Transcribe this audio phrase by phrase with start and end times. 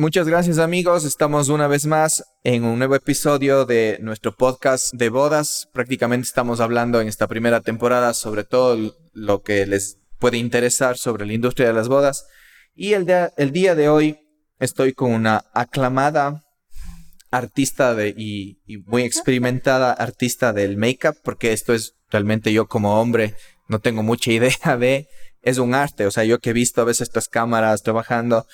[0.00, 5.10] Muchas gracias amigos, estamos una vez más en un nuevo episodio de nuestro podcast de
[5.10, 5.68] bodas.
[5.74, 11.26] Prácticamente estamos hablando en esta primera temporada sobre todo lo que les puede interesar sobre
[11.26, 12.24] la industria de las bodas.
[12.74, 14.18] Y el, el día de hoy
[14.58, 16.44] estoy con una aclamada
[17.30, 22.98] artista de, y, y muy experimentada artista del make-up, porque esto es realmente yo como
[23.02, 23.34] hombre
[23.68, 25.08] no tengo mucha idea de,
[25.42, 28.46] es un arte, o sea, yo que he visto a veces estas cámaras trabajando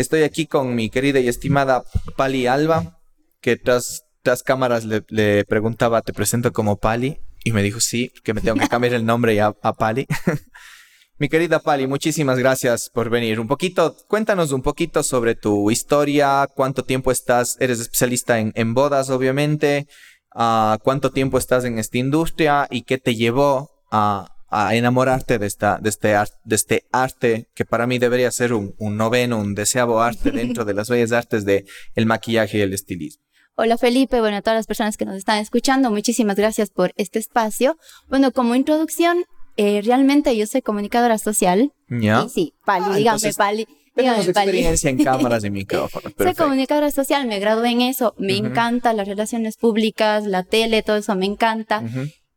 [0.00, 1.84] Estoy aquí con mi querida y estimada
[2.16, 3.02] Pali Alba,
[3.42, 7.18] que tras, tras cámaras le, preguntaba, ¿te presento como Pali?
[7.44, 10.06] Y me dijo, sí, que me tengo que cambiar el nombre ya a Pali.
[11.18, 13.40] mi querida Pali, muchísimas gracias por venir.
[13.40, 19.10] Un poquito, cuéntanos un poquito sobre tu historia, cuánto tiempo estás, eres especialista en, bodas,
[19.10, 19.86] obviamente,
[20.34, 25.46] uh, cuánto tiempo estás en esta industria y qué te llevó a, a enamorarte de,
[25.46, 26.08] esta, de, este,
[26.44, 30.64] de este arte que para mí debería ser un, un noveno, un deseado arte dentro
[30.64, 33.24] de las bellas artes de el maquillaje y el estilismo.
[33.54, 37.18] Hola Felipe, bueno, a todas las personas que nos están escuchando, muchísimas gracias por este
[37.18, 37.76] espacio.
[38.08, 39.24] Bueno, como introducción,
[39.56, 41.72] eh, realmente yo soy comunicadora social.
[41.88, 42.26] ¿Ya?
[42.28, 43.68] sí, Pali, ah, dígame Pali.
[43.94, 46.12] Tenemos experiencia en cámaras y micrófonos.
[46.16, 50.96] Soy comunicadora social, me gradué en eso, me encanta las relaciones públicas, la tele, todo
[50.96, 51.82] eso me encanta.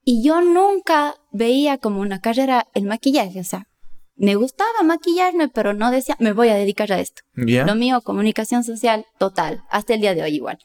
[0.06, 3.68] Y yo nunca veía como una carrera el maquillaje, o sea,
[4.16, 7.24] me gustaba maquillarme, pero no decía, me voy a dedicar a esto.
[7.34, 10.60] Lo mío, comunicación social total, hasta el día de hoy igual.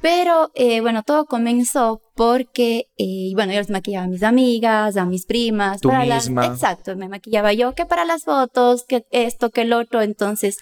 [0.00, 5.06] Pero eh, bueno, todo comenzó porque, eh, bueno, yo les maquillaba a mis amigas, a
[5.06, 5.80] mis primas.
[5.80, 6.46] ¿Tú misma?
[6.46, 10.02] exacto, me maquillaba yo, que para las fotos, que esto, que el otro.
[10.02, 10.58] Entonces,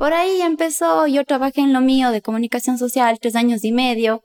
[0.00, 4.22] por ahí empezó, yo trabajé en lo mío de comunicación social tres años y medio.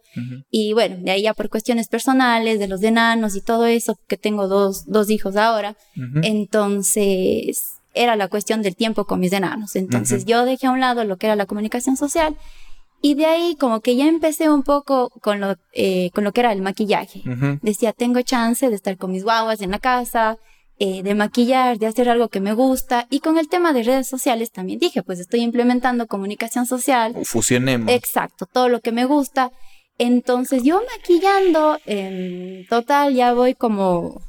[0.49, 4.15] Y bueno, de ahí ya por cuestiones personales, de los enanos y todo eso, que
[4.15, 5.75] tengo dos, dos hijos ahora,
[6.23, 9.75] entonces era la cuestión del tiempo con mis enanos.
[9.75, 12.37] Entonces yo dejé a un lado lo que era la comunicación social
[13.02, 16.39] y de ahí como que ya empecé un poco con lo, eh, con lo que
[16.39, 17.21] era el maquillaje.
[17.61, 20.37] Decía, tengo chance de estar con mis guaguas en la casa,
[20.77, 23.08] eh, de maquillar, de hacer algo que me gusta.
[23.09, 27.15] Y con el tema de redes sociales también dije, pues estoy implementando comunicación social.
[27.23, 27.91] Fusionemos.
[27.91, 29.52] Exacto, todo lo que me gusta.
[29.97, 34.21] Entonces yo maquillando, en total ya voy como...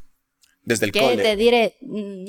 [0.63, 1.77] Desde el ¿Qué te diré?
[1.81, 2.27] Mm,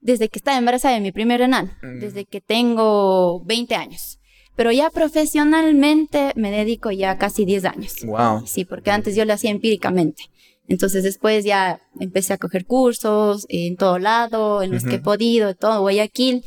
[0.00, 1.98] desde que estaba embarazada de mi primer enano, mm.
[1.98, 4.20] desde que tengo 20 años.
[4.54, 7.94] Pero ya profesionalmente me dedico ya casi 10 años.
[8.04, 8.46] Wow.
[8.46, 10.30] Sí, porque antes yo lo hacía empíricamente.
[10.68, 15.54] Entonces después ya empecé a coger cursos en todo lado, en los que he podido,
[15.54, 16.44] todo Guayaquil.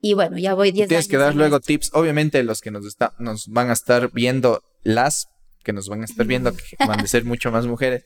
[0.00, 1.90] Y bueno, ya voy 10 Tienes que dar luego tips.
[1.92, 5.26] Obviamente los que nos, está, nos van a estar viendo, las
[5.64, 8.04] que nos van a estar viendo, que van a ser mucho más mujeres,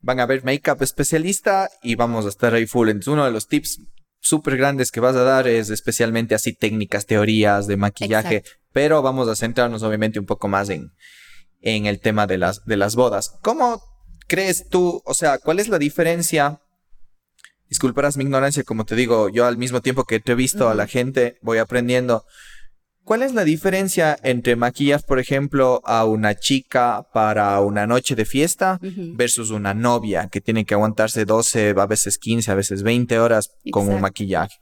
[0.00, 2.88] van a ver Makeup Especialista y vamos a estar ahí full.
[2.88, 3.80] Entonces uno de los tips
[4.20, 9.28] súper grandes que vas a dar es especialmente así técnicas, teorías de maquillaje, pero vamos
[9.28, 10.92] a centrarnos obviamente un poco más en,
[11.60, 13.36] en el tema de las, de las bodas.
[13.42, 13.80] ¿Cómo
[14.26, 16.60] crees tú, o sea, cuál es la diferencia?
[17.68, 20.74] Disculparás mi ignorancia, como te digo, yo al mismo tiempo que te he visto a
[20.74, 22.24] la gente, voy aprendiendo.
[23.04, 28.24] ¿Cuál es la diferencia entre maquillar, por ejemplo, a una chica para una noche de
[28.24, 33.20] fiesta versus una novia que tiene que aguantarse 12, a veces 15, a veces 20
[33.20, 34.56] horas con un maquillaje?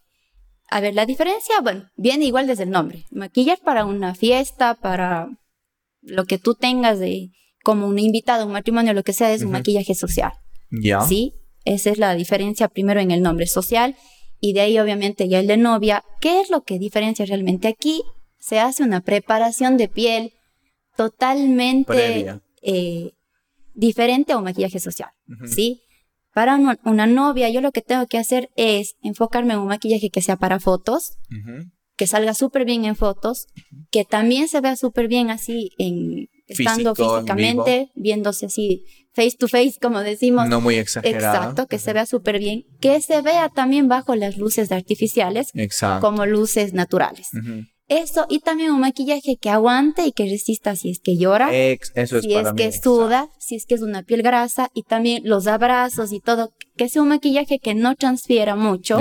[0.68, 3.06] A ver, la diferencia, bueno, viene igual desde el nombre.
[3.10, 5.28] Maquillar para una fiesta, para
[6.02, 7.30] lo que tú tengas de,
[7.64, 10.32] como un invitado, un matrimonio, lo que sea, es un maquillaje social.
[10.70, 11.00] Ya.
[11.00, 13.96] Sí, esa es la diferencia primero en el nombre social
[14.38, 16.04] y de ahí obviamente ya el de novia.
[16.20, 18.02] ¿Qué es lo que diferencia realmente aquí?
[18.38, 20.32] Se hace una preparación de piel
[20.96, 23.12] totalmente eh,
[23.72, 25.10] diferente a un maquillaje social,
[25.46, 25.80] ¿sí?
[26.34, 30.20] Para una, novia, yo lo que tengo que hacer es enfocarme en un maquillaje que
[30.20, 31.16] sea para fotos,
[31.96, 33.46] que salga súper bien en fotos,
[33.90, 39.74] que también se vea súper bien así en, estando físicamente, viéndose así face to face,
[39.80, 40.48] como decimos.
[40.48, 41.36] No muy exagerado.
[41.36, 42.64] Exacto, que se vea súper bien.
[42.80, 45.52] Que se vea también bajo las luces artificiales,
[46.00, 47.28] como luces naturales.
[47.86, 52.22] Eso, y también un maquillaje que aguante y que resista si es que llora, eso
[52.22, 56.10] si es que suda, si es que es una piel grasa, y también los abrazos
[56.12, 58.98] y todo, que sea un maquillaje que no transfiera mucho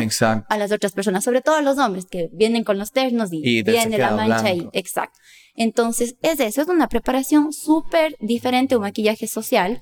[0.50, 3.64] a las otras personas, sobre todo a los hombres que vienen con los ternos y,
[3.64, 4.68] viene la mancha ahí.
[4.74, 5.18] Exacto.
[5.56, 9.82] Entonces, es eso, es una preparación súper diferente a un maquillaje social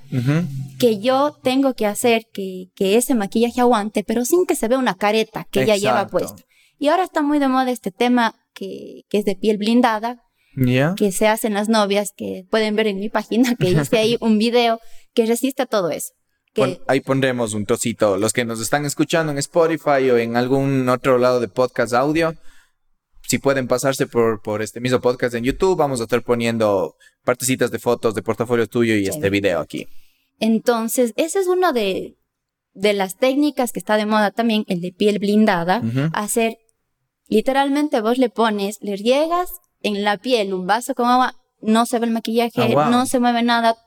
[0.77, 4.77] que yo tengo que hacer que, que, ese maquillaje aguante, pero sin que se vea
[4.77, 6.44] una careta que ella lleva puesta.
[6.77, 10.21] Y ahora está muy de moda este tema que, que es de piel blindada,
[10.97, 14.38] que se hacen las novias, que pueden ver en mi página, que hice ahí un
[14.38, 14.79] video
[15.13, 16.13] que resiste a todo eso.
[16.88, 18.17] ahí pondremos un trocito.
[18.17, 22.35] Los que nos están escuchando en Spotify o en algún otro lado de podcast audio,
[23.31, 27.71] si pueden pasarse por, por este mismo podcast en YouTube, vamos a estar poniendo partecitas
[27.71, 29.87] de fotos de portafolio tuyo y este video aquí.
[30.41, 32.17] Entonces, ese es uno de,
[32.73, 35.81] de las técnicas que está de moda también, el de piel blindada,
[36.11, 36.57] hacer,
[37.29, 41.99] literalmente vos le pones, le riegas en la piel un vaso con agua, no se
[41.99, 43.77] ve el maquillaje, ah, no se mueve nada,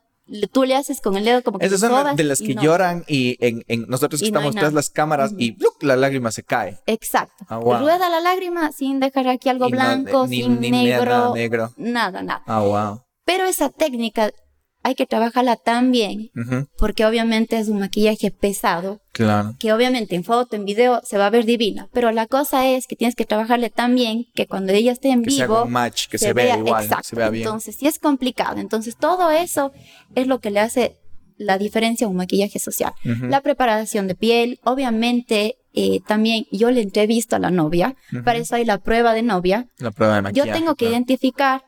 [0.50, 3.37] tú le haces con el dedo como que Esas son de las que lloran y
[3.41, 6.79] en, nosotros que estamos tras las cámaras y la lágrima se cae.
[6.87, 7.44] Exacto.
[7.49, 11.73] Ah, Rueda la lágrima sin dejar aquí algo blanco, sin negro, nada, negro.
[11.76, 12.43] Nada, nada.
[12.47, 13.03] Ah, wow.
[13.25, 14.31] Pero esa técnica
[14.85, 16.31] hay que trabajarla tan bien,
[16.77, 19.57] porque obviamente es un maquillaje pesado, claro.
[19.59, 22.87] que obviamente en foto, en video se va a ver divina, pero la cosa es
[22.87, 25.73] que tienes que trabajarle tan bien que cuando ella esté en que vivo, se un
[25.73, 27.09] match, que se, vea igual, exacto.
[27.09, 27.47] se vea bien.
[27.47, 28.59] Entonces, sí es complicado.
[28.61, 29.73] Entonces, todo eso
[30.15, 30.99] es lo que le hace
[31.39, 32.93] la diferencia a un maquillaje social.
[33.05, 38.55] La preparación de piel, obviamente eh, también yo le entrevisto a la novia, para eso
[38.55, 39.67] hay la prueba de novia.
[39.79, 40.51] La prueba de maquillaje.
[40.51, 41.63] Yo tengo que identificar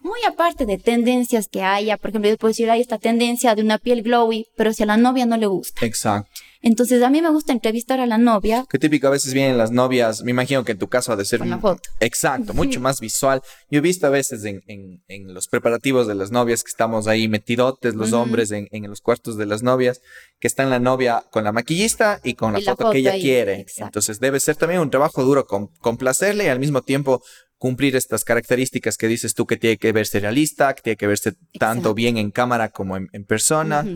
[0.00, 3.62] muy aparte de tendencias que haya, por ejemplo, yo puedo decir, hay esta tendencia de
[3.62, 5.84] una piel glowy, pero si a la novia no le gusta.
[5.84, 6.30] Exacto.
[6.62, 8.66] Entonces, a mí me gusta entrevistar a la novia.
[8.68, 11.24] Qué típico, a veces vienen las novias, me imagino que en tu caso ha de
[11.24, 11.40] ser...
[11.40, 11.88] Una foto.
[12.00, 13.40] Exacto, mucho más visual.
[13.70, 17.06] Yo he visto a veces en, en, en, los preparativos de las novias que estamos
[17.06, 20.02] ahí metidotes, los hombres en, en, los cuartos de las novias,
[20.38, 23.64] que está en la novia con la maquillista y con la, foto, que ella quiere.
[23.78, 27.22] Entonces, debe ser también un trabajo duro con, complacerle y al mismo tiempo
[27.56, 31.34] cumplir estas características que dices tú que tiene que verse realista, que tiene que verse
[31.58, 33.86] tanto bien en cámara como en, persona.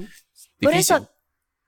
[0.61, 1.14] Por eso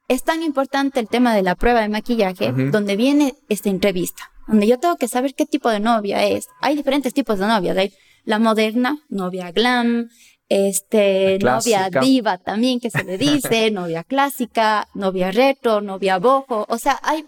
[0.08, 4.66] es tan importante el tema de la prueba de maquillaje, donde viene esta entrevista, donde
[4.66, 6.48] yo tengo que saber qué tipo de novia es.
[6.60, 7.92] Hay diferentes tipos de novias, hay
[8.24, 10.08] la moderna, novia glam,
[10.48, 16.78] este, novia diva también que se le dice, novia clásica, novia retro, novia bojo, o
[16.78, 17.26] sea, hay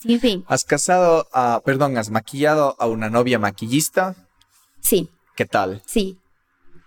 [0.00, 0.44] sin fin.
[0.46, 4.14] ¿Has casado a, perdón, has maquillado a una novia maquillista?
[4.80, 5.08] Sí.
[5.36, 5.82] ¿Qué tal?
[5.86, 6.18] Sí.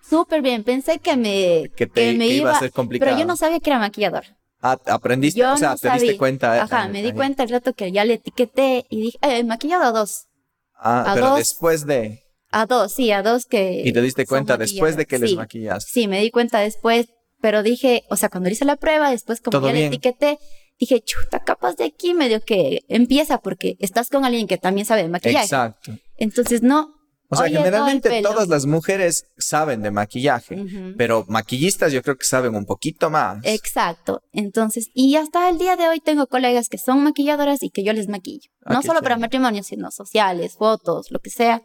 [0.08, 0.64] Súper bien.
[0.64, 3.10] Pensé que me, que, me iba, a ser complicado.
[3.10, 4.26] Pero yo no sabía que era maquillador.
[4.66, 6.64] Ah, aprendiste, o sea, te diste cuenta.
[6.64, 9.92] Ajá, me di cuenta el rato que ya le etiqueté y dije, eh, maquillado a
[9.92, 10.28] dos.
[10.74, 12.24] Ah, pero después de.
[12.50, 13.82] A dos, sí, a dos que.
[13.84, 15.84] Y te diste cuenta después de que les maquillas.
[15.84, 17.08] Sí, me di cuenta después,
[17.42, 20.40] pero dije, o sea, cuando hice la prueba, después como ya le etiqueté,
[20.80, 25.04] dije, chuta, capaz de aquí medio que empieza porque estás con alguien que también sabe
[25.04, 25.44] de maquillaje.
[25.44, 25.92] Exacto.
[26.16, 26.93] Entonces, no.
[27.34, 30.66] O sea, generalmente todas las mujeres saben de maquillaje,
[30.98, 33.40] pero maquillistas yo creo que saben un poquito más.
[33.44, 34.22] Exacto.
[34.32, 37.94] Entonces, y hasta el día de hoy tengo colegas que son maquilladoras y que yo
[37.94, 38.50] les maquillo.
[38.66, 41.62] Ah, no solo para matrimonio, sino sociales, fotos, lo que sea.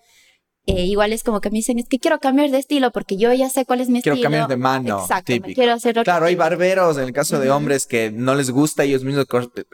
[0.68, 3.32] Eh, igual es como que me dicen, es que quiero cambiar de estilo porque yo
[3.32, 4.28] ya sé cuál es mi quiero estilo.
[4.28, 5.00] Quiero cambiar de mano.
[5.00, 8.50] Exacto, quiero hacer otro Claro, hay barberos en el caso de hombres que no les
[8.50, 9.26] gusta, ellos mismos,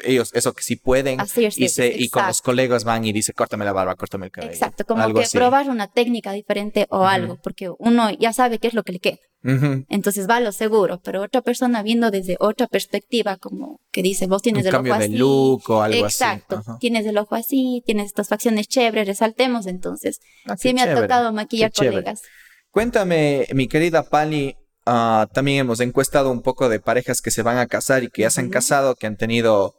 [0.04, 1.20] ellos, eso que sí pueden.
[1.20, 4.32] Así y, se, y con los colegas van y dice, córtame la barba, córtame el
[4.32, 4.52] cabello.
[4.52, 8.74] Exacto, como que probar una técnica diferente o algo, porque uno ya sabe qué es
[8.74, 9.18] lo que le queda.
[9.44, 14.26] Entonces va a lo seguro, pero otra persona viendo desde otra perspectiva, como que dice,
[14.26, 15.12] vos tienes el ojo así.
[15.12, 19.66] de look o algo Exacto, tienes el ojo así, tienes estas facciones chéveres, resaltemos.
[19.66, 22.22] Entonces, ah, sí me ha tocado maquillar colegas.
[22.70, 27.58] Cuéntame, mi querida Pali, ah, también hemos encuestado un poco de parejas que se van
[27.58, 29.74] a casar y que ya se han casado, que han tenido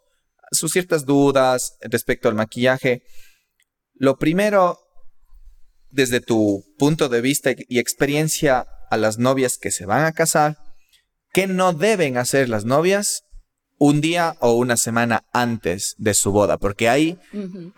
[0.51, 3.01] sus ciertas dudas respecto al maquillaje.
[3.95, 4.77] Lo primero,
[5.89, 10.57] desde tu punto de vista y experiencia, a las novias que se van a casar
[11.35, 13.25] qué no deben hacer las novias
[13.77, 17.19] un día o una semana antes de su boda, porque ahí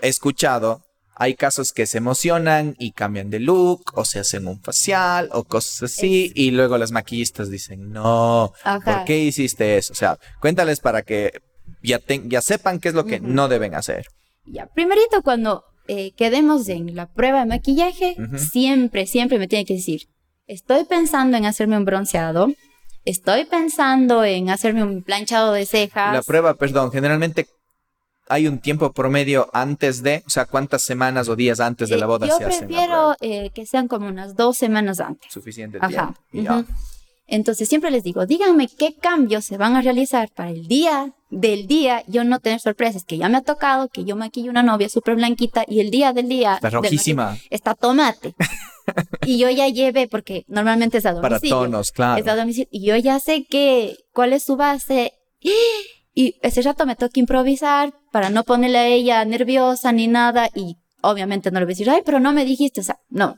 [0.02, 0.84] he escuchado,
[1.16, 5.44] hay casos que se emocionan y cambian de look o se hacen un facial o
[5.44, 8.54] cosas así y luego las maquillistas dicen, no,
[8.86, 9.94] ¿por qué hiciste eso?
[9.94, 11.32] O sea, cuéntales para que
[11.82, 14.06] ya, ya sepan qué es lo que no deben hacer.
[14.46, 19.74] Ya, primerito cuando eh, quedemos en la prueba de maquillaje, siempre, siempre me tiene que
[19.74, 20.02] decir,
[20.48, 22.48] estoy pensando en hacerme un bronceado,
[23.06, 26.13] estoy pensando en hacerme un planchado de cejas.
[26.13, 27.48] La prueba, perdón, generalmente
[28.30, 32.06] hay un tiempo promedio antes de, o sea, cuántas semanas o días antes de la
[32.06, 35.32] boda eh, se Yo prefiero eh, que sean como unas dos semanas antes.
[35.32, 36.66] Suficiente tiempo.
[37.30, 41.67] Entonces siempre les digo, díganme qué cambios se van a realizar para el día del
[41.67, 44.89] día, yo no tener sorpresas, que ya me ha tocado, que yo maquillo una novia
[44.89, 46.55] súper blanquita y el día del día...
[46.55, 47.38] Está rojísima.
[47.50, 48.34] Está tomate.
[49.25, 51.39] y yo ya llevé, porque normalmente es a domicilio.
[51.39, 52.22] Para tonos, claro.
[52.22, 52.69] Es a domicilio.
[52.72, 55.13] Y yo ya sé que, cuál es su base.
[56.19, 60.50] Y ese rato me toca improvisar para no ponerle a ella nerviosa ni nada.
[60.55, 62.81] Y obviamente no le voy a decir, ay, pero no me dijiste.
[62.81, 63.38] O sea, no.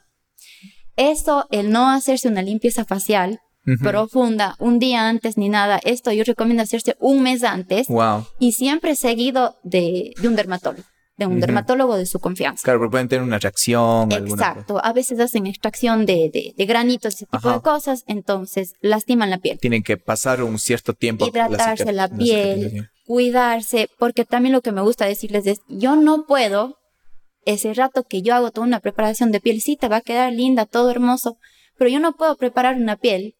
[0.95, 3.41] Eso, el no hacerse una limpieza facial
[3.77, 7.87] profunda un día antes ni nada, esto yo recomiendo hacerse un mes antes.
[7.87, 8.25] Wow.
[8.39, 10.83] Y siempre seguido de, de un dermatólogo.
[11.17, 12.63] de un dermatólogo de su confianza.
[12.63, 14.11] Claro, porque pueden tener una reacción.
[14.11, 14.79] Exacto.
[14.83, 19.59] A veces hacen extracción de, de, granitos, ese tipo de cosas, entonces lastiman la piel.
[19.59, 21.27] Tienen que pasar un cierto tiempo.
[21.27, 26.77] Hidratarse la, piel, cuidarse, porque también lo que me gusta decirles es, yo no puedo,
[27.43, 30.31] ese rato que yo hago toda una preparación de piel, sí te va a quedar
[30.31, 31.37] linda, todo hermoso,
[31.77, 33.35] pero yo no puedo preparar una piel.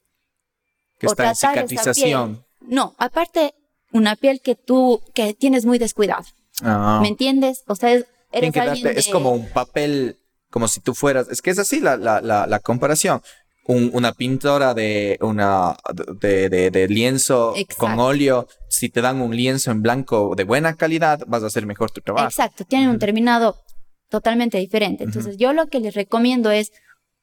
[1.00, 2.46] Que está en cicatrización.
[2.62, 3.54] No, aparte,
[3.92, 6.26] una piel que tú, que tienes muy descuidada.
[6.62, 7.00] Ah.
[7.02, 7.64] ¿Me entiendes?
[7.68, 7.92] O sea,
[8.32, 8.56] eres
[8.96, 12.60] Es como un papel, como si tú fueras, es que es así la, la, la,
[12.60, 13.22] comparación.
[13.66, 15.78] una pintora de una
[16.20, 21.22] de, de, lienzo con óleo, si te dan un lienzo en blanco de buena calidad,
[21.28, 22.28] vas a hacer mejor tu trabajo.
[22.28, 23.64] Exacto, tienen un terminado
[24.10, 25.04] totalmente diferente.
[25.04, 26.72] Entonces, yo lo que les recomiendo es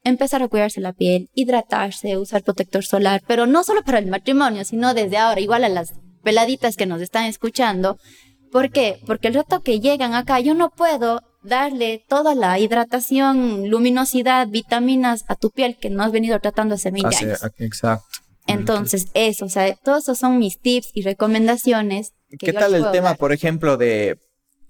[0.08, 4.64] empezar a cuidarse la piel, hidratarse, usar protector solar, pero no solo para el matrimonio,
[4.64, 7.98] sino desde ahora, igual a las peladitas que nos están escuchando,
[8.56, 9.00] ¿Por qué?
[9.06, 15.24] Porque el rato que llegan acá, yo no puedo darle toda la hidratación, luminosidad, vitaminas
[15.28, 17.44] a tu piel que no has venido tratando hace 20 años.
[17.58, 18.06] Exacto.
[18.46, 22.12] Entonces, eso, o sea, todos esos son mis tips y recomendaciones.
[22.38, 24.18] ¿Qué tal el tema, por ejemplo, de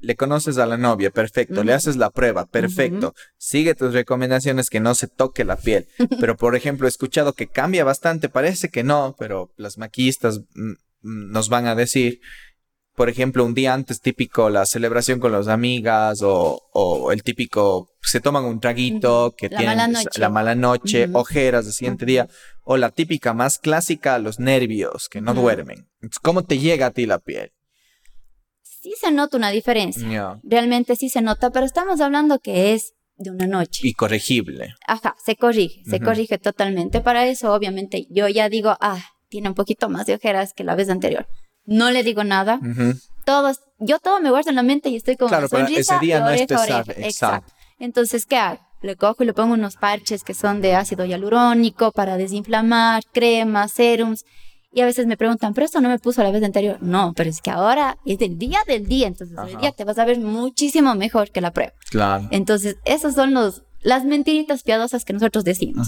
[0.00, 4.80] le conoces a la novia, perfecto, le haces la prueba, perfecto, sigue tus recomendaciones que
[4.80, 5.88] no se toque la piel,
[6.20, 10.70] pero por ejemplo he escuchado que cambia bastante, parece que no, pero las maquillistas mm,
[11.02, 12.20] mm, nos van a decir
[12.96, 18.20] por ejemplo, un día antes típico la celebración con las amigas o, el típico se
[18.20, 22.26] toman un traguito que la tienen mala la mala noche, ojeras el siguiente día
[22.62, 25.86] o la típica más clásica, los nervios que no duermen.
[26.22, 27.52] ¿Cómo te llega a ti la piel?
[28.86, 30.38] Sí se nota una diferencia.
[30.44, 33.80] Realmente sí se nota, pero estamos hablando que es de una noche.
[33.82, 34.74] Y corregible.
[34.86, 37.00] Ajá, se corrige, se corrige totalmente.
[37.00, 40.76] Para eso, obviamente, yo ya digo, ah, tiene un poquito más de ojeras que la
[40.76, 41.26] vez anterior
[41.66, 42.60] no le digo nada.
[43.24, 46.30] Todos, yo todo me guardo en la mente y estoy como claro, ese día no
[46.30, 47.52] es Exacto.
[47.78, 48.60] Entonces, ¿qué hago?
[48.82, 53.72] Le cojo y le pongo unos parches que son de ácido hialurónico para desinflamar, cremas,
[53.72, 54.24] serums.
[54.76, 56.76] Y a veces me preguntan, pero esto no me puso la vez anterior.
[56.82, 59.06] No, pero es que ahora es del día del día.
[59.06, 61.72] Entonces, el día te vas a ver muchísimo mejor que la prueba.
[61.88, 62.28] Claro.
[62.30, 65.86] Entonces, esos son los, las mentiritas piadosas que nosotros decimos.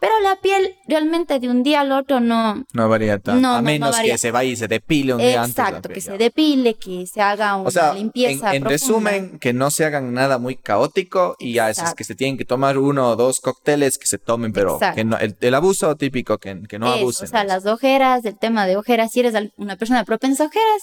[0.00, 2.64] Pero la piel realmente de un día al otro no...
[2.72, 3.46] No varía tanto.
[3.46, 5.58] a menos que se vaya y se depile un día antes.
[5.58, 9.70] Exacto, que se depile, que se haga una o sea, limpieza En, resumen, que no
[9.70, 13.16] se hagan nada muy caótico y a veces que se tienen que tomar uno o
[13.16, 17.28] dos cócteles que se tomen, pero que no, el, abuso típico, que, que no abusen.
[17.28, 20.82] O sea, las ojeras, el tema de ojeras, si eres una persona propensa a ojeras,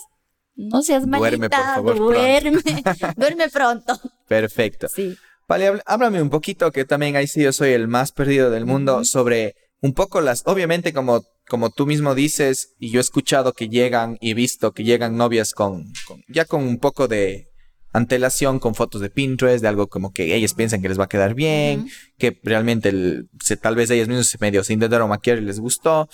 [0.56, 2.62] no seas malita, duerme, por favor, duerme,
[3.18, 4.00] duerme pronto.
[4.28, 4.88] Perfecto.
[4.94, 5.18] Sí.
[5.52, 9.04] Vale, háblame un poquito, que también ahí sí yo soy el más perdido del mundo,
[9.04, 13.68] sobre un poco las, obviamente como, como tú mismo dices, y yo he escuchado que
[13.68, 15.92] llegan y he visto que llegan novias con,
[16.30, 17.50] ya con un poco de
[17.92, 21.10] antelación, con fotos de Pinterest, de algo como que ellas piensan que les va a
[21.10, 25.60] quedar bien, que realmente se, tal vez ellas mismas medio se intentaron maquillar y les
[25.60, 26.08] gustó.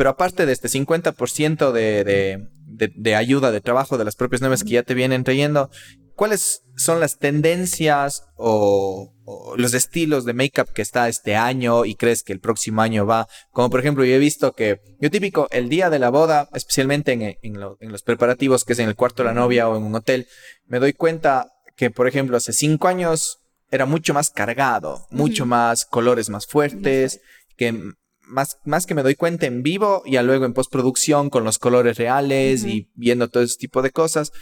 [0.00, 4.40] Pero aparte de este 50% de, de, de, de, ayuda, de trabajo de las propias
[4.40, 5.68] novias que ya te vienen trayendo,
[6.14, 9.12] ¿cuáles son las tendencias o,
[9.58, 13.28] los estilos de make-up que está este año y crees que el próximo año va?
[13.50, 17.36] Como por ejemplo, yo he visto que, yo típico, el día de la boda, especialmente
[17.42, 20.26] en, los preparativos, que es en el cuarto de la novia o en un hotel,
[20.64, 23.40] me doy cuenta que, por ejemplo, hace cinco años
[23.70, 27.20] era mucho más cargado, mucho más colores más fuertes,
[27.58, 27.92] que
[28.30, 31.98] más, más que me doy cuenta en vivo, y luego en postproducción con los colores
[31.98, 34.32] reales y viendo todo ese tipo de cosas,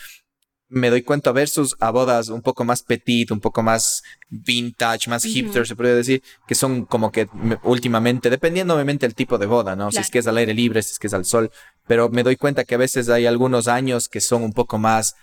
[0.71, 5.25] me doy cuenta versus a bodas un poco más petit, un poco más vintage, más
[5.25, 7.27] hipster, se podría decir, que son como que
[7.63, 9.91] últimamente, dependiendo obviamente del tipo de boda, ¿no?
[9.91, 11.51] Si es que es al aire libre, si es que es al sol,
[11.87, 15.15] pero me doy cuenta que a veces hay algunos años que son un poco más,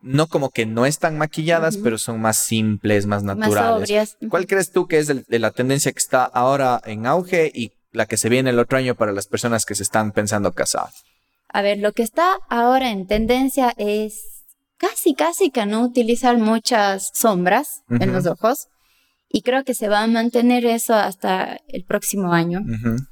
[0.00, 4.16] no como que no están maquilladas, pero son más simples, más naturales.
[4.28, 8.06] ¿Cuál crees tú que es de la tendencia que está ahora en auge y la
[8.06, 10.88] que se viene el otro año para las personas que se están pensando casar?
[11.48, 14.44] A ver, lo que está ahora en tendencia es
[14.76, 18.68] casi, casi que no utilizar muchas sombras en los ojos.
[19.30, 22.60] Y creo que se va a mantener eso hasta el próximo año.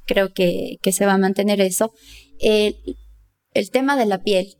[0.07, 1.93] Creo que, que, se va a mantener eso.
[2.39, 2.75] El,
[3.53, 4.55] el, tema de la piel,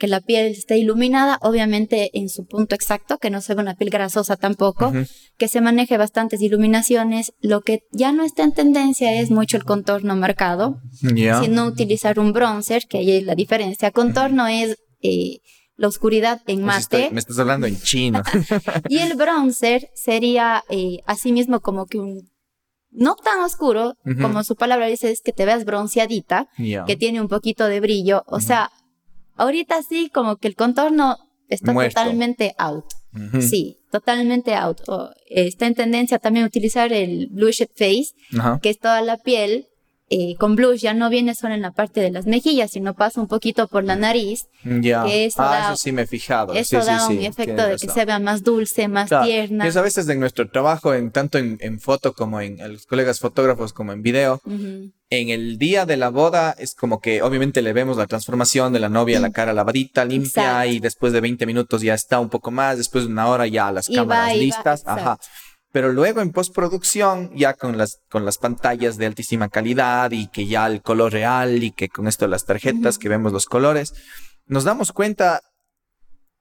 [0.00, 3.74] que la piel esté iluminada, obviamente en su punto exacto, que no se vea una
[3.74, 4.92] piel grasosa tampoco,
[5.36, 7.34] que se maneje bastantes iluminaciones.
[7.40, 12.32] Lo que ya no está en tendencia es mucho el contorno marcado, sino utilizar un
[12.32, 13.92] bronzer, que ahí es la diferencia.
[13.92, 14.78] Contorno es...
[15.02, 15.38] Eh,
[15.76, 17.08] la oscuridad en pues mate.
[17.10, 18.22] me estás hablando en chino.
[18.90, 22.28] y el bronzer sería eh, así mismo como que un
[22.90, 27.28] no tan oscuro, como su palabra dice, es que te veas bronceadita, que tiene un
[27.28, 28.24] poquito de brillo.
[28.26, 28.70] O sea,
[29.36, 31.18] ahorita sí, como que el contorno
[31.48, 32.84] está totalmente out.
[33.40, 34.80] Sí, totalmente out.
[35.26, 38.14] está en tendencia también utilizar el blush face,
[38.62, 39.66] que es toda la piel
[40.12, 43.20] eh, con blush ya no viene solo en la parte de las mejillas, sino pasa
[43.20, 44.48] un poquito por la nariz.
[44.64, 45.04] Ya.
[45.04, 46.52] ah, eso sí me he fijado.
[46.52, 49.68] Eso da un efecto de que se vea más dulce, más tierna.
[49.68, 53.72] Eso a veces en nuestro trabajo, en tanto en, foto como en, los colegas fotógrafos
[53.72, 54.42] como en video,
[55.10, 58.78] en el día de la boda es como que obviamente le vemos la transformación de
[58.78, 62.52] la novia, la cara lavadita, limpia y después de 20 minutos ya está un poco
[62.52, 64.84] más, después de una hora ya las cámaras listas.
[64.86, 65.18] Ajá.
[65.72, 70.46] Pero luego en postproducción, ya con las, con las pantallas de altísima calidad y que
[70.46, 73.92] ya el color real y que con esto las tarjetas que vemos los colores,
[74.46, 75.40] nos damos cuenta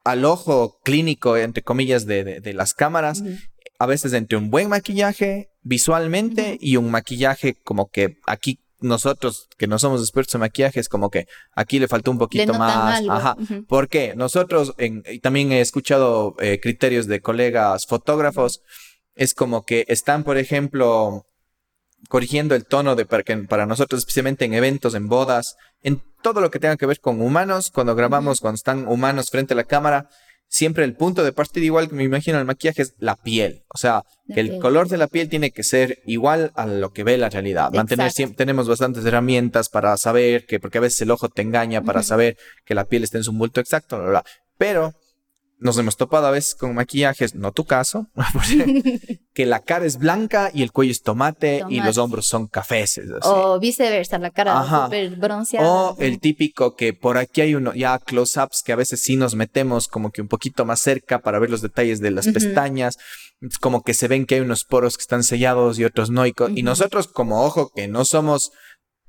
[0.03, 3.21] al ojo clínico, entre comillas, de, de, las cámaras,
[3.77, 9.67] a veces entre un buen maquillaje visualmente y un maquillaje como que aquí nosotros que
[9.67, 13.03] no somos expertos en maquillaje es como que aquí le faltó un poquito más.
[13.09, 13.35] Ajá.
[13.67, 14.13] ¿Por qué?
[14.15, 18.61] Nosotros, en, y también he escuchado eh, criterios de colegas fotógrafos,
[19.15, 21.25] es como que están, por ejemplo,
[22.07, 26.39] corrigiendo el tono de para, que, para nosotros, especialmente en eventos, en bodas, en todo
[26.39, 29.65] lo que tenga que ver con humanos, cuando grabamos, cuando están humanos frente a la
[29.65, 30.09] cámara,
[30.49, 33.63] siempre el punto de partida igual que me imagino el maquillaje es la piel.
[33.69, 34.03] O sea,
[34.33, 37.29] que el color de la piel tiene que ser igual a lo que ve la
[37.29, 37.71] realidad.
[37.71, 41.83] Mantener siempre, tenemos bastantes herramientas para saber que, porque a veces el ojo te engaña
[41.83, 44.01] para saber que la piel está en su bulto exacto,
[44.57, 44.93] pero
[45.59, 48.07] nos hemos topado a veces con maquillajes, no tu caso,
[49.33, 52.99] que la cara es blanca y el cuello es tomate, y los hombros son cafés.
[53.23, 55.67] O viceversa, la cara súper bronceada.
[55.67, 59.35] O el típico que por aquí hay uno, ya close-ups que a veces sí nos
[59.35, 62.97] metemos como que un poquito más cerca para ver los detalles de las pestañas.
[63.41, 66.25] Es como que se ven que hay unos poros que están sellados y otros no.
[66.25, 68.51] Y nosotros como ojo que no somos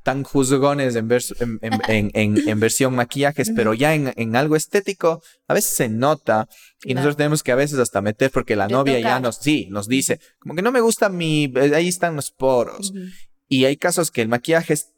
[0.02, 6.48] tan juzgones en, en, versión maquillajes, pero ya en, algo estético, a veces se nota
[6.84, 9.88] y nosotros tenemos que a veces hasta meter porque la novia ya nos, sí, nos
[9.88, 12.92] dice, como que no me gusta mi, ahí están los poros.
[13.48, 14.92] Y hay casos que el maquillaje es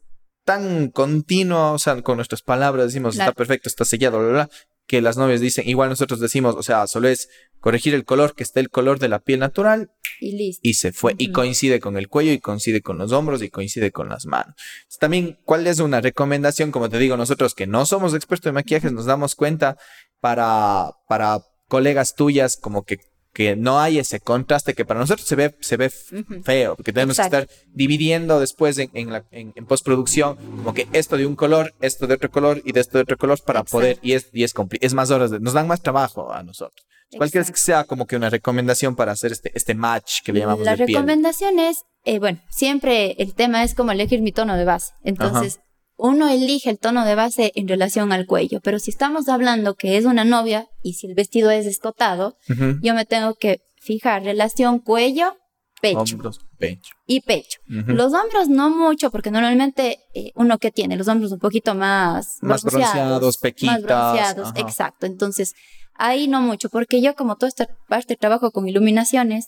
[0.45, 4.49] tan continuo, o sea, con nuestras palabras decimos, está perfecto, está sellado, bla, bla,
[4.87, 8.43] que las novias dicen, igual nosotros decimos, o sea, solo es corregir el color, que
[8.43, 9.91] esté el color de la piel natural.
[10.19, 10.61] Y listo.
[10.63, 11.15] Y se fue.
[11.17, 14.55] Y coincide con el cuello, y coincide con los hombros, y coincide con las manos.
[14.99, 16.71] También, ¿cuál es una recomendación?
[16.71, 19.77] Como te digo, nosotros que no somos expertos en maquillajes, nos damos cuenta
[20.19, 22.99] para, para colegas tuyas, como que
[23.33, 27.17] que no hay ese contraste que para nosotros se ve, se ve feo, porque tenemos
[27.17, 32.13] que estar dividiendo después en, en, postproducción, como que esto de un color, esto de
[32.13, 34.93] otro color y de esto de otro color para poder, y es, y es, es
[34.93, 36.85] más horas, nos dan más trabajo a nosotros.
[37.17, 40.39] ¿Cuál crees que sea como que una recomendación para hacer este, este match que le
[40.39, 44.65] llamamos La recomendación es, eh, bueno, siempre el tema es como elegir mi tono de
[44.65, 44.93] base.
[45.03, 45.59] Entonces,
[45.97, 49.97] uno elige el tono de base en relación al cuello, pero si estamos hablando que
[49.97, 52.37] es una novia y si el vestido es escotado,
[52.81, 55.37] yo me tengo que fijar relación cuello,
[55.81, 56.17] pecho.
[56.57, 56.91] pecho.
[57.05, 57.59] Y pecho.
[57.67, 62.37] Los hombros no mucho, porque normalmente eh, uno que tiene los hombros un poquito más,
[62.41, 63.81] más bronceados, pequitas.
[63.81, 65.05] Más bronceados, exacto.
[65.05, 65.53] Entonces,
[65.95, 69.47] Ahí no mucho, porque yo como toda esta parte trabajo con iluminaciones,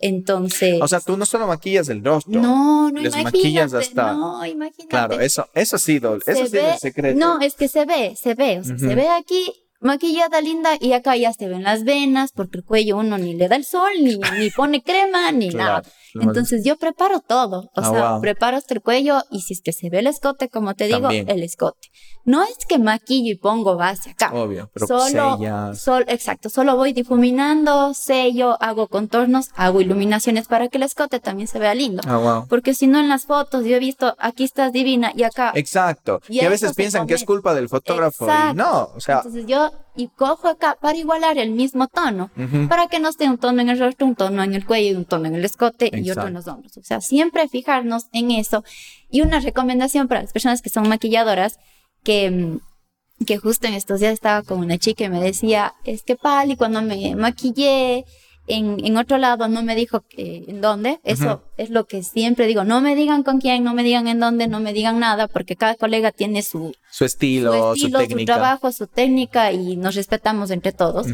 [0.00, 0.80] entonces...
[0.82, 2.40] O sea, tú no solo maquillas el rostro.
[2.40, 4.12] No, no Les maquillas hasta...
[4.12, 4.88] No, imagínate.
[4.88, 7.18] Claro, eso, eso ha sido, eso sí es el secreto.
[7.18, 10.94] No, es que se ve, se ve, o sea, se ve aquí maquillada linda y
[10.94, 13.92] acá ya se ven las venas porque el cuello uno ni le da el sol,
[14.00, 15.82] ni, ni pone crema, ni nada.
[16.14, 19.72] Entonces yo preparo todo, o ah, sea, preparo hasta el cuello y si es que
[19.72, 21.90] se ve el escote, como te digo, el escote.
[22.24, 24.32] No es que maquillo y pongo base acá.
[24.32, 25.38] Obvio, pero solo,
[25.74, 31.48] sol, exacto, solo voy difuminando, sello, hago contornos, hago iluminaciones para que el escote también
[31.48, 32.02] se vea lindo.
[32.06, 35.52] Ah, Porque si no en las fotos yo he visto, aquí estás divina y acá.
[35.54, 36.20] Exacto.
[36.28, 39.16] Y, a veces piensan que es culpa del fotógrafo y no, o sea.
[39.16, 42.30] Entonces yo y cojo acá para igualar el mismo tono,
[42.68, 45.04] para que no esté un tono en el rostro, un tono en el cuello un
[45.04, 46.76] tono en el escote y otro en los hombros.
[46.76, 48.64] O sea, siempre fijarnos en eso.
[49.10, 51.58] Y una recomendación para las personas que son maquilladoras,
[52.02, 56.02] que, mm, que justo en estos días estaba con una chica y me decía, es
[56.02, 58.04] que Pali, cuando me maquillé,
[58.46, 61.00] en, en, otro lado no me dijo que, en dónde.
[61.04, 62.64] Eso es lo que siempre digo.
[62.64, 65.56] No me digan con quién, no me digan en dónde, no me digan nada, porque
[65.56, 68.18] cada colega tiene su, su estilo, su, técnica.
[68.18, 71.06] su trabajo, su técnica y nos respetamos entre todos.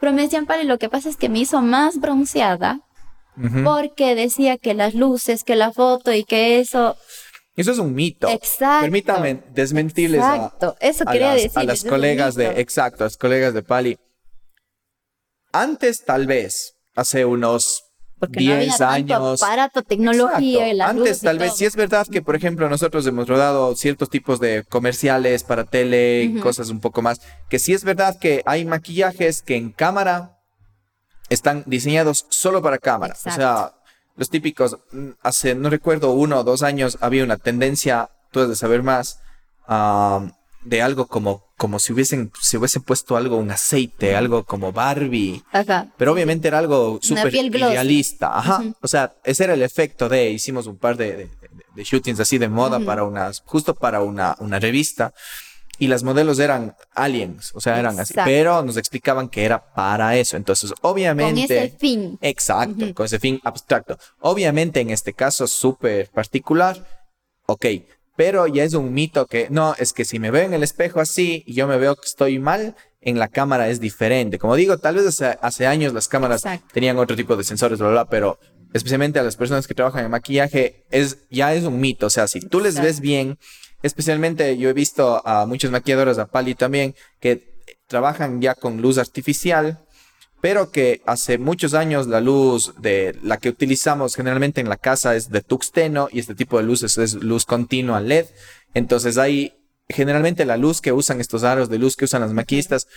[0.00, 2.80] Pero me decían, Pali, lo que pasa es que me hizo más bronceada
[3.64, 6.96] porque decía que las luces, que la foto y que eso...
[7.56, 8.28] Eso es un mito.
[8.28, 8.82] Exacto.
[8.82, 10.76] Permítame desmentirles exacto.
[10.80, 13.96] eso quería las, decir, a las colegas de, exacto, a las colegas de Pali.
[15.52, 17.84] Antes tal vez hace unos
[18.18, 19.42] Porque 10 no había años.
[19.42, 20.72] aparato, tecnología.
[20.72, 24.40] Y Antes, tal vez, sí es verdad que, por ejemplo, nosotros hemos rodado ciertos tipos
[24.40, 29.42] de comerciales para tele, cosas un poco más, que sí es verdad que hay maquillajes
[29.42, 30.38] que en cámara
[31.28, 33.14] están diseñados solo para cámara.
[33.26, 33.72] O sea,
[34.16, 38.48] los típicos, mm, hace, no recuerdo, uno o dos años había una tendencia, tú has
[38.48, 39.20] de saber más,
[40.64, 45.42] de algo como, como si hubiesen, si hubiesen puesto algo, un aceite, algo como Barbie.
[45.52, 45.88] Ajá.
[45.96, 48.38] Pero obviamente era algo súper idealista.
[48.38, 48.64] Ajá.
[48.80, 51.28] O sea, ese era el efecto de, hicimos un par de,
[51.74, 55.12] de, shootings así de moda para unas, justo para una, una revista
[55.78, 60.16] y las modelos eran aliens, o sea, eran así, pero nos explicaban que era para
[60.16, 60.36] eso.
[60.36, 61.46] Entonces, obviamente...
[61.46, 62.18] Con ese fin.
[62.20, 63.98] Exacto, con ese fin abstracto.
[64.20, 66.86] Obviamente, en este caso súper particular,
[67.46, 67.66] ok,
[68.16, 71.00] pero ya es un mito que no, es que si me veo en el espejo
[71.00, 74.38] así y yo me veo que estoy mal, en la cámara es diferente.
[74.38, 78.04] Como digo, tal vez hace, años las cámaras tenían otro tipo de sensores, bla, bla,
[78.06, 78.38] pero
[78.72, 82.06] especialmente a las personas que trabajan en maquillaje, es, ya es un mito.
[82.06, 83.38] O sea, si tú les ves bien
[83.84, 88.96] Especialmente yo he visto a muchos maquilladores, a Pali también, que trabajan ya con luz
[88.96, 89.83] artificial,
[90.44, 95.16] pero que hace muchos años la luz de la que utilizamos generalmente en la casa
[95.16, 98.26] es de tuxteno y este tipo de luces es luz continua LED.
[98.74, 99.54] Entonces hay
[99.88, 102.88] generalmente la luz que usan estos aros de luz que usan las maquillistas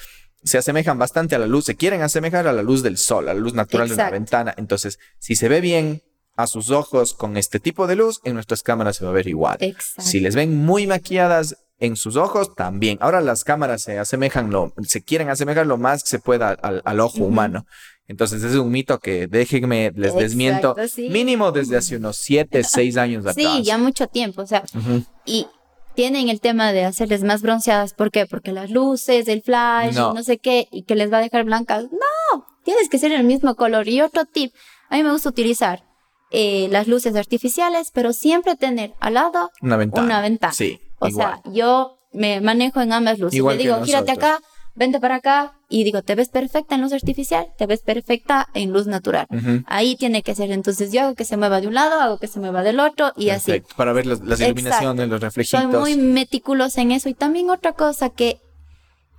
[0.44, 3.34] se asemejan bastante a la luz, se quieren asemejar a la luz del sol, a
[3.34, 4.54] la luz natural de una ventana.
[4.58, 6.02] Entonces, si se ve bien,
[6.36, 9.28] a sus ojos con este tipo de luz, en nuestras cámaras se va a ver
[9.28, 9.58] igual.
[10.00, 12.98] Si les ven muy maquilladas en sus ojos, también.
[13.02, 17.00] Ahora las cámaras se asemejan, lo, se quieren asemejar lo más que se pueda al,
[17.00, 17.66] ojo humano.
[18.08, 20.76] Entonces, es un mito que déjenme, les desmiento,
[21.10, 23.36] mínimo desde hace unos 7, 6 años atrás.
[23.36, 24.64] Sí, ya mucho tiempo, o sea,
[25.26, 25.48] y
[25.94, 28.28] tienen el tema de hacerles más bronceadas, ¿por qué?
[28.28, 30.14] Porque las luces, el flash, no.
[30.14, 31.86] no sé qué, y que les va a dejar blancas.
[31.86, 33.88] No, tienes que ser el mismo color.
[33.88, 34.54] Y otro tip,
[34.90, 35.84] a mí me gusta utilizar
[36.30, 40.06] eh, las luces artificiales, pero siempre tener al lado una ventana.
[40.06, 40.54] Una ventana.
[40.54, 43.42] Sí, o sea, yo me manejo en ambas luces.
[43.42, 44.40] le digo, gírate acá,
[44.76, 48.72] vente para acá y digo, te ves perfecta en luz artificial, te ves perfecta en
[48.72, 49.28] luz natural.
[49.66, 50.52] Ahí tiene que ser.
[50.52, 53.12] Entonces yo hago que se mueva de un lado, hago que se mueva del otro
[53.18, 53.62] y así.
[53.76, 55.50] Para ver las, iluminaciones, los reflejos.
[55.50, 57.10] Soy muy meticulosa en eso.
[57.10, 58.40] Y también otra cosa que,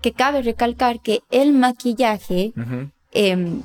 [0.01, 2.53] que cabe recalcar, que el maquillaje,
[3.13, 3.63] em,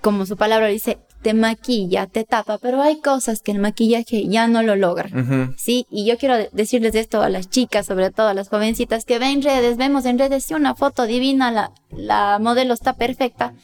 [0.00, 4.48] como su palabra dice, te maquilla, te tapa, pero hay cosas que el maquillaje ya
[4.48, 5.08] no lo logra,
[5.56, 5.86] ¿sí?
[5.90, 9.42] Y yo quiero decirles esto a las chicas, sobre todo a las jovencitas que ven
[9.42, 13.54] redes, vemos en redes sí, una foto divina, la, la modelo está perfecta,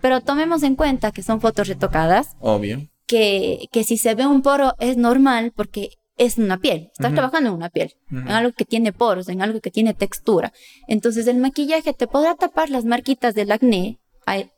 [0.00, 2.36] pero tomemos en cuenta que son fotos retocadas.
[2.40, 2.88] Obvio.
[3.06, 7.48] Que, que si se ve un poro es normal porque es una piel, estás trabajando
[7.48, 10.52] en una piel, en algo que tiene poros, en algo que tiene textura.
[10.88, 13.98] Entonces el maquillaje te podrá tapar las marquitas del acné,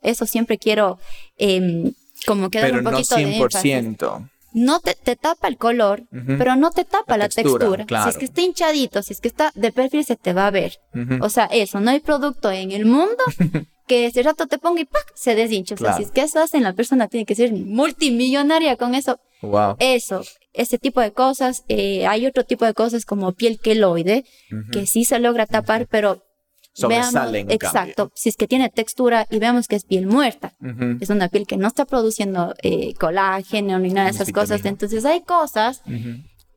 [0.02, 0.98] eso siempre quiero
[1.36, 1.92] eh,
[2.26, 4.30] como que un poquito no 100%.
[4.52, 7.86] no te, te, tapa el color, pero no te tapa la, textura.
[7.88, 10.50] Si es que está hinchadito, si es que está de perfil, se te va a
[10.50, 10.78] ver.
[11.20, 13.22] O sea, eso, no hay producto en el mundo
[13.86, 15.04] que ese rato te ponga y ¡pac!
[15.14, 15.74] se deshincha.
[15.74, 19.18] O sea, si es que eso hacen, la persona tiene que ser multimillonaria con eso.
[19.42, 19.76] Wow.
[19.78, 21.64] Eso, ese tipo de cosas.
[21.68, 24.24] Eh, hay otro tipo de cosas como piel queloide,
[24.72, 26.22] que sí se logra tapar, pero
[26.80, 27.50] sobresalen.
[27.50, 28.10] exacto.
[28.14, 30.54] Si es que tiene textura y vemos que es piel muerta,
[31.00, 34.64] es una piel que no está produciendo eh, colágeno ni nada de esas cosas.
[34.64, 35.82] Entonces hay cosas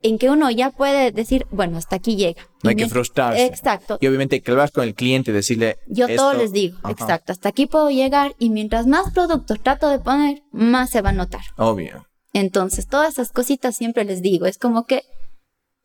[0.03, 2.47] en que uno ya puede decir, bueno, hasta aquí llega.
[2.61, 3.45] No hay que frustrarse.
[3.45, 3.97] Exacto.
[4.01, 5.77] Y obviamente que vas con el cliente y decirle.
[5.87, 9.99] Yo todo les digo, exacto, hasta aquí puedo llegar y mientras más productos trato de
[9.99, 11.41] poner, más se va a notar.
[11.57, 12.05] Obvio.
[12.33, 15.03] Entonces, todas esas cositas siempre les digo, es como que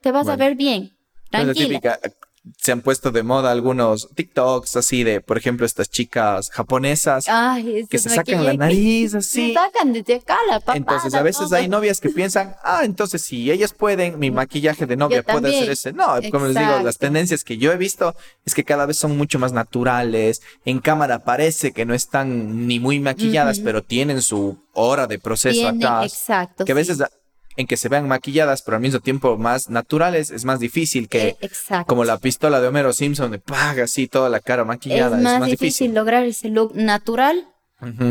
[0.00, 0.96] te vas a ver bien.
[1.30, 1.98] Tranquila
[2.56, 7.26] se han puesto de moda algunos TikToks así de, por ejemplo, estas chicas japonesas
[7.90, 9.48] que se sacan la nariz así.
[9.48, 13.22] Se sacan desde acá la papada, Entonces a veces hay novias que piensan, ah, entonces
[13.22, 15.92] si ellas pueden, mi maquillaje de novia puede hacer ese.
[15.92, 19.16] No, como les digo, las tendencias que yo he visto es que cada vez son
[19.16, 20.42] mucho más naturales.
[20.64, 25.68] En cámara parece que no están ni muy maquilladas, pero tienen su hora de proceso
[25.68, 26.04] acá.
[26.04, 26.64] Exacto.
[26.64, 27.02] Que a veces
[27.58, 31.36] en que se vean maquilladas, pero al mismo tiempo más naturales, es más difícil que
[31.40, 31.50] eh,
[31.88, 35.16] como la pistola de Homero Simpson de paga así toda la cara maquillada.
[35.16, 37.48] Es más, difícil, lograr ese look natural.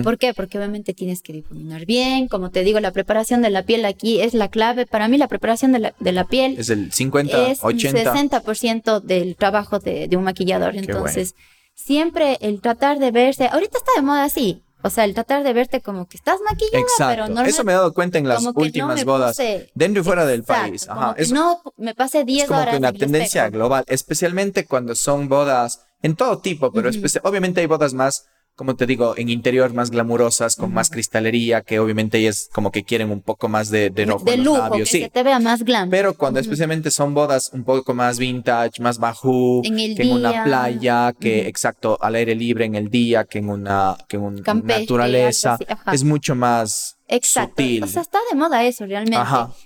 [0.03, 0.33] ¿Por qué?
[0.33, 2.27] Porque obviamente tienes que difuminar bien.
[2.27, 4.85] Como te digo, la preparación de la piel aquí es la clave.
[4.85, 8.13] Para mí, la preparación de la, de la piel es el 50, es 80.
[8.13, 10.75] 60% del trabajo de, un maquillador.
[10.75, 11.35] Entonces,
[11.73, 13.47] siempre el tratar de verse.
[13.47, 14.61] Ahorita está de moda así.
[14.87, 17.75] O sea, el tratar de verte como que estás maquillada, pero no Eso me he
[17.75, 19.37] dado cuenta en las últimas bodas,
[19.73, 20.87] dentro y fuera del país.
[20.89, 21.15] Ajá.
[21.31, 26.15] no me pasé 10 es como Que una tendencia global, especialmente cuando son bodas en
[26.15, 26.89] todo tipo, pero
[27.23, 31.79] obviamente hay bodas más como te digo, en interior más glamurosas, con más cristalería, que
[31.79, 35.01] obviamente ellas como que quieren un poco más de, de, de, de lujo, que sí.
[35.03, 35.91] se te vea más glam.
[35.91, 41.13] Pero cuando especialmente son bodas un poco más vintage, más bajo, que en una playa,
[41.13, 45.59] que exacto, al aire libre en el día, que en una, que en una naturaleza,
[45.93, 47.61] es mucho más exacto.
[47.61, 47.83] sutil.
[47.83, 49.19] O sea, está de moda eso realmente.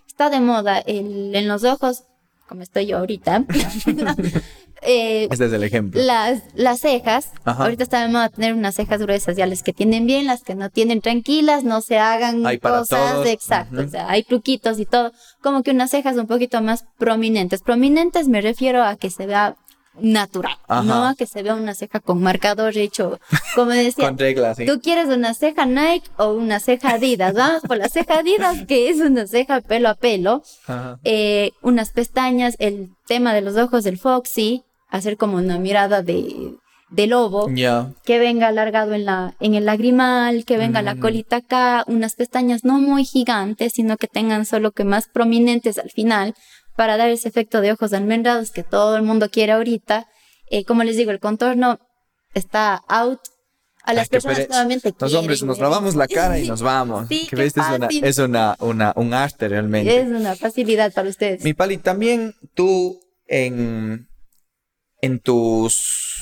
[0.06, 2.04] Está de moda el, en los ojos,
[2.46, 3.46] como estoy yo ahorita.
[4.82, 6.02] Eh, este es el ejemplo.
[6.02, 7.32] Las, las cejas.
[7.46, 10.56] Ahorita está de moda tener unas cejas gruesas, ya las que tienen bien, las que
[10.56, 13.26] no tienen tranquilas, no se hagan cosas.
[13.28, 13.82] Exacto.
[13.82, 15.12] O sea, hay truquitos y todo.
[15.42, 17.62] Como que unas cejas un poquito más prominentes.
[17.62, 19.56] Prominentes me refiero a que se vea
[20.00, 23.20] natural, no a que se vea una ceja con marcador hecho,
[23.56, 27.78] como decía, con reglas, tú quieres una ceja Nike o una ceja Adidas, vamos por
[27.78, 30.44] la ceja Adidas, que es una ceja pelo a pelo,
[31.04, 36.54] eh, unas pestañas, el tema de los ojos del Foxy, hacer como una mirada de,
[36.92, 37.50] de lobo,
[38.04, 41.00] que venga alargado en, la, en el lagrimal, que venga la mm.
[41.00, 45.90] colita acá, unas pestañas no muy gigantes, sino que tengan solo que más prominentes al
[45.90, 46.36] final,
[46.76, 50.08] para dar ese efecto de ojos almendrados que todo el mundo quiere ahorita.
[50.50, 51.80] Eh, como les digo, el contorno
[52.34, 53.20] está out.
[53.84, 57.08] A las personas nuevamente Los hombres nos lavamos la cara y nos vamos.
[57.08, 60.02] sí, que ves, es, una, es una, una, un arte realmente.
[60.02, 61.44] Es una facilidad para ustedes.
[61.44, 64.11] Mi Pali, también tú en
[65.02, 66.22] en tus,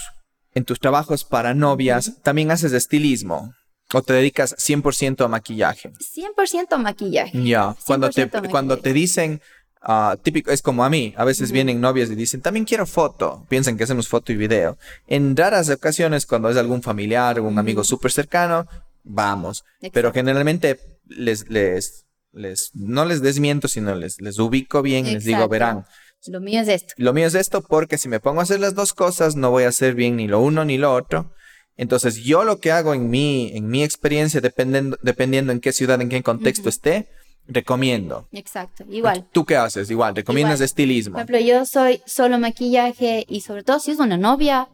[0.53, 3.53] en tus trabajos para novias, también haces estilismo.
[3.93, 5.91] ¿O te dedicas 100% a maquillaje?
[5.93, 7.43] 100% a maquillaje.
[7.43, 9.41] Ya, cuando, te, cuando te dicen,
[9.81, 13.45] ah, típico, es como a mí, a veces vienen novias y dicen, también quiero foto,
[13.49, 14.77] piensan que hacemos foto y video.
[15.07, 18.67] En raras ocasiones, cuando es algún familiar un amigo súper cercano,
[19.03, 19.65] vamos.
[19.91, 25.47] Pero generalmente les, les, les, no les desmiento, sino les, les ubico bien, les digo,
[25.47, 25.85] verán,
[26.27, 26.93] lo mío es esto.
[26.97, 29.63] Lo mío es esto porque si me pongo a hacer las dos cosas, no voy
[29.63, 31.33] a hacer bien ni lo uno ni lo otro.
[31.77, 36.01] Entonces, yo lo que hago en mi, en mi experiencia, dependiendo, dependiendo en qué ciudad,
[36.01, 37.07] en qué contexto esté,
[37.47, 38.27] recomiendo.
[38.33, 39.25] Exacto, igual.
[39.31, 39.89] ¿Tú qué haces?
[39.89, 41.13] Igual, recomiendas estilismo.
[41.13, 44.67] Por ejemplo, yo soy solo maquillaje y sobre todo si es una novia.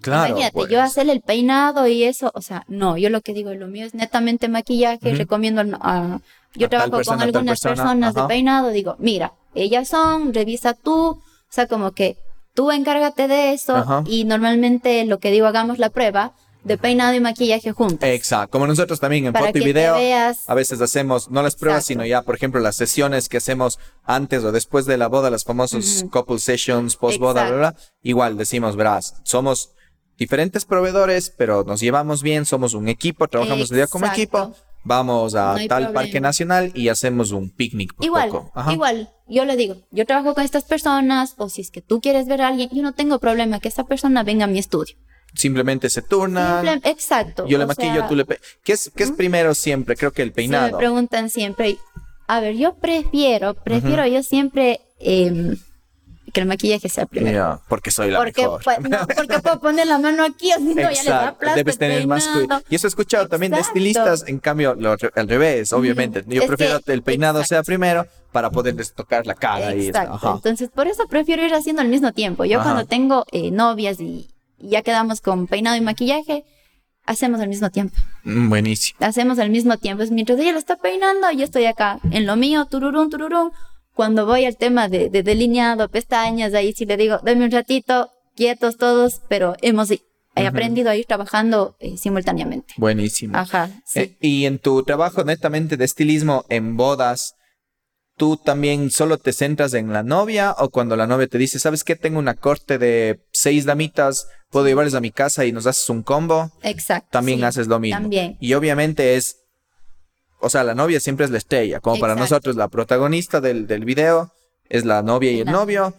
[0.00, 0.28] Claro.
[0.28, 0.80] Imagínate, yo pues.
[0.80, 3.94] hacerle el peinado y eso, o sea, no, yo lo que digo, lo mío es
[3.94, 6.20] netamente maquillaje, recomiendo a,
[6.54, 11.66] yo trabajo con algunas personas de peinado, digo, mira, ellas son, revisa tú, o sea,
[11.66, 12.16] como que
[12.54, 17.20] tú encárgate de eso y normalmente lo que digo, hagamos la prueba de peinado y
[17.20, 18.08] maquillaje juntos.
[18.08, 19.96] Exacto, como nosotros también en foto y video,
[20.46, 24.42] a veces hacemos no las pruebas, sino ya, por ejemplo, las sesiones que hacemos antes
[24.44, 28.76] o después de la boda, las famosos couple sessions, post boda, bla, bla, igual decimos,
[28.76, 29.74] verás, somos
[30.16, 35.34] diferentes proveedores, pero nos llevamos bien, somos un equipo, trabajamos el día como equipo, vamos
[35.34, 37.94] a tal parque nacional y hacemos un picnic.
[38.00, 38.30] igual,
[38.70, 42.26] igual, yo le digo, yo trabajo con estas personas o si es que tú quieres
[42.26, 44.94] ver a alguien, yo no tengo problema que esa persona venga a mi estudio.
[45.34, 46.62] Simplemente se turna.
[46.84, 47.46] exacto.
[47.48, 48.24] Yo le maquillo, tú le...
[48.62, 49.96] ¿Qué es, qué es primero siempre?
[49.96, 50.70] Creo que el peinado.
[50.70, 51.76] me preguntan siempre.
[52.28, 54.80] A ver, yo prefiero, prefiero yo siempre...
[55.00, 55.56] Eh,
[56.34, 57.62] que el maquillaje sea primero.
[57.68, 58.62] porque soy la porque, mejor.
[58.62, 61.54] Pues, no, porque puedo poner la mano aquí, así no, ya le da plata.
[61.54, 62.60] Debes tener más cuidado.
[62.68, 66.24] Y eso he escuchado también de estilistas, en cambio, lo, al revés, obviamente.
[66.26, 69.72] Yo prefiero que el peinado sea primero para poderles tocar la cara.
[69.72, 70.18] Exacto.
[70.22, 72.44] Y, Entonces, por eso prefiero ir haciendo al mismo tiempo.
[72.44, 76.44] Yo cuando tengo eh, novias y, ya quedamos con peinado y maquillaje,
[77.06, 77.96] hacemos al mismo tiempo.
[78.24, 78.98] Mm, buenísimo.
[79.00, 80.02] Hacemos al mismo tiempo.
[80.02, 83.52] Es mientras ella lo está peinando, yo estoy acá en lo mío, tururum, tururum
[83.94, 88.76] cuando voy al tema de, delineado, pestañas, ahí sí le digo, dame un ratito, quietos
[88.76, 89.90] todos, pero hemos
[90.36, 92.74] he aprendido a ir trabajando eh, simultáneamente.
[92.76, 93.36] Buenísimo.
[93.36, 93.70] Ajá.
[93.86, 94.00] Sí.
[94.00, 97.34] Eh, y en tu trabajo netamente de estilismo en bodas,
[98.16, 101.84] ¿tú también solo te centras en la novia o cuando la novia te dice, ¿sabes
[101.84, 101.94] qué?
[101.94, 106.02] Tengo una corte de seis damitas, puedo llevarles a mi casa y nos haces un
[106.02, 106.50] combo?
[106.62, 107.10] Exacto.
[107.12, 108.00] También haces lo mismo.
[108.00, 108.36] También.
[108.40, 109.43] Y obviamente es
[110.44, 113.84] o sea, la novia siempre es la estrella, como para nosotros la protagonista del, del,
[113.84, 114.30] video
[114.68, 115.94] es la novia y el novio,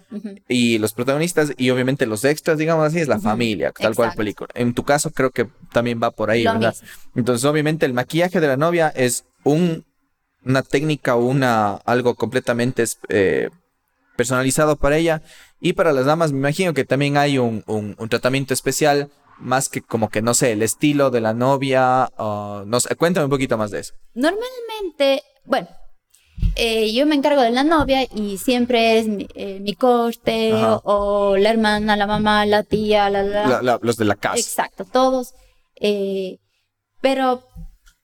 [0.47, 4.49] y los protagonistas y obviamente los extras, digamos así, es la familia, tal cual película.
[4.53, 6.75] En tu caso creo que también va por ahí, ¿verdad?
[7.15, 9.85] Entonces obviamente el maquillaje de la novia es un,
[10.43, 13.49] una técnica o una, algo completamente eh,
[14.15, 15.21] personalizado para ella,
[15.59, 19.69] y para las damas me imagino que también hay un, un, un tratamiento especial más
[19.69, 23.57] que como que no sé, el estilo de la novia, no sé, cuéntame un poquito
[23.57, 23.93] más de eso.
[24.13, 25.67] Normalmente, bueno,
[26.55, 31.49] eh, yo me encargo de la novia y siempre es mi, eh, corte o, la
[31.49, 34.37] hermana, la mamá, la tía, la, los de la casa.
[34.37, 35.33] Exacto, todos.
[35.75, 36.37] Eh,
[37.01, 37.43] pero,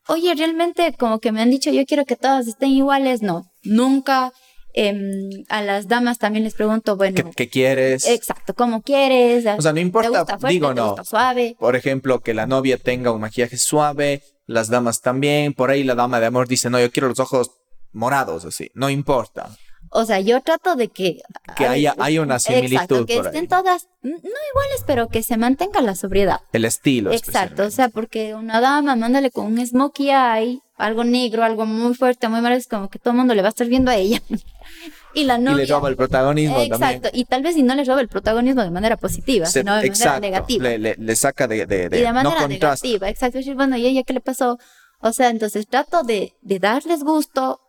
[0.08, 4.32] oye, realmente como que me han dicho, yo quiero que todas estén iguales, no, nunca.
[4.74, 8.08] Em, a las damas también les pregunto, bueno, ¿Qué, qué quieres?
[8.08, 9.46] exacto, ¿cómo quieres?
[9.46, 10.54] O sea, no ¿Te importa, gusta fuerte?
[10.54, 10.88] digo ¿Te no.
[10.88, 11.56] gusta suave?
[11.60, 15.54] Por ejemplo, que la novia tenga un maquillaje suave, las damas también.
[15.54, 17.52] Por ahí la dama de amor dice, no, yo quiero los ojos
[17.92, 18.72] morados, así.
[18.74, 19.50] No importa.
[19.94, 21.22] O sea, yo trato de que...
[21.58, 23.48] Que haya, haya una similitud Exacto, que por estén ahí.
[23.48, 26.40] todas, no iguales, pero que se mantenga la sobriedad.
[26.54, 27.12] El estilo.
[27.12, 31.94] Exacto, o sea, porque una dama, mándale con un smokey eye, algo negro, algo muy
[31.94, 33.96] fuerte, muy malo, es como que todo el mundo le va a estar viendo a
[33.98, 34.22] ella.
[35.14, 35.58] y la y novia...
[35.58, 37.12] le roba el protagonismo Exacto, también.
[37.14, 39.88] y tal vez si no le roba el protagonismo de manera positiva, Se- sino de
[39.88, 40.64] exacto, manera negativa.
[40.64, 43.38] Le, le- le saca de, de, de- y de manera negativa, exacto.
[43.40, 44.58] Decir, bueno, ¿y ella qué le pasó?
[45.02, 47.60] O sea, entonces trato de, de darles gusto,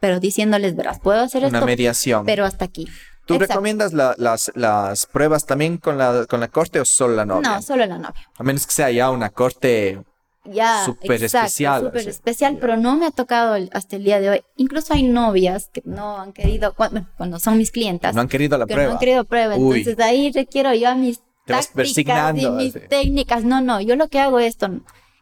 [0.00, 2.26] pero diciéndoles, verás, puedo hacer Una esto, mediación.
[2.26, 2.86] pero hasta aquí.
[3.26, 3.52] ¿Tú Exacto.
[3.54, 7.48] recomiendas la- las, las pruebas también con la, con la corte o solo la novia?
[7.50, 8.28] No, solo la novia.
[8.36, 10.02] A menos que sea ya una corte.
[10.46, 14.30] Ya, Súper especial, Súper especial, pero no me ha tocado el- hasta el día de
[14.30, 14.42] hoy.
[14.56, 18.28] Incluso hay novias que no han querido, cu- bueno, cuando son mis clientas, No han
[18.28, 18.88] querido la que prueba.
[18.88, 19.54] no han querido prueba.
[19.56, 19.80] Uy.
[19.80, 22.86] Entonces ahí requiero yo mis Te vas tácticas y mis así.
[22.88, 23.44] técnicas.
[23.44, 24.70] No, no, yo lo que hago es esto,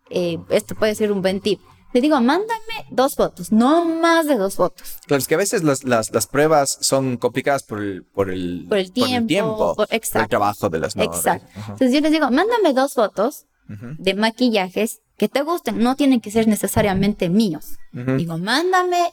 [0.08, 1.60] eh, esto puede ser un buen tip.
[1.92, 4.98] Le digo, mándame dos fotos, no más de dos fotos.
[5.07, 8.66] Claro, es que a veces las, las, las pruebas son complicadas por el, por el,
[8.68, 10.96] Por el tiempo, por- por el trabajo de las.
[10.96, 11.46] Exacto.
[11.57, 16.20] Entonces yo les digo, mándame dos fotos Ujú, de maquillajes que te gusten, no tienen
[16.20, 17.79] que ser necesariamente míos.
[17.92, 19.11] Digo, mándame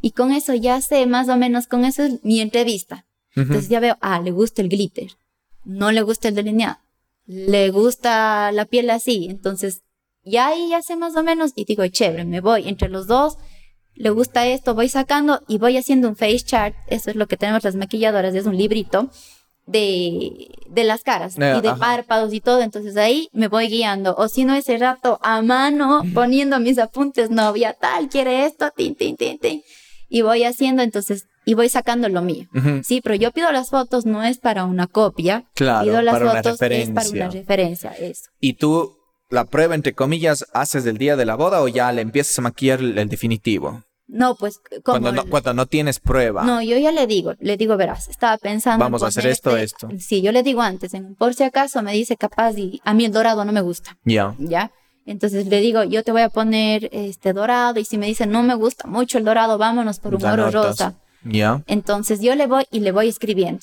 [0.00, 3.04] y con eso ya sé más o menos, con eso es mi entrevista.
[3.34, 5.12] Entonces ya veo, ah, le gusta el glitter,
[5.64, 6.78] no le gusta el delineado,
[7.26, 9.26] le gusta la piel así.
[9.30, 9.82] Entonces
[10.28, 13.36] ya ahí ya sé más o menos y digo, chévere, me voy entre los dos.
[13.94, 16.74] Le gusta esto, voy sacando y voy haciendo un face chart.
[16.86, 19.10] Eso es lo que tenemos las maquilladoras, es un librito
[19.66, 21.78] de, de las caras Eh, y de ajá.
[21.78, 22.60] párpados y todo.
[22.62, 24.14] Entonces ahí me voy guiando.
[24.16, 28.94] O si no, ese rato a mano poniendo mis apuntes, novia tal, quiere esto, tin,
[28.94, 29.62] tin, tin, tin.
[30.08, 32.46] Y voy haciendo entonces, y voy sacando lo mío.
[32.54, 32.82] Ujú.
[32.82, 35.44] Sí, pero yo pido las fotos no es para una copia.
[35.54, 38.30] Claro, pido las para una fotos es para una referencia, eso.
[38.40, 38.97] ¿Y tú
[39.30, 42.42] la prueba, entre comillas, haces del día de la boda o ya le empiezas a
[42.42, 43.82] maquillar el, el definitivo?
[44.06, 46.42] No, pues como Cuando no, el- cuando no tienes prueba.
[46.42, 48.76] No, yo ya le digo, le digo, verás, estaba pensando.
[48.84, 49.88] en Vamos a hacer esto, esto.
[49.98, 53.04] Sí, yo le digo antes, en, por si acaso me dice capaz y a mí
[53.04, 54.34] el dorado no me gusta, Ya.
[54.38, 54.70] ¿ya?
[55.04, 58.42] Entonces le digo, yo te voy a poner este dorado y si me dice no
[58.42, 60.62] me gusta mucho el dorado, vámonos por un La oro notas.
[60.78, 60.94] rosa.
[61.24, 61.62] Ya.
[61.66, 63.60] Entonces yo le voy y le voy escribiendo.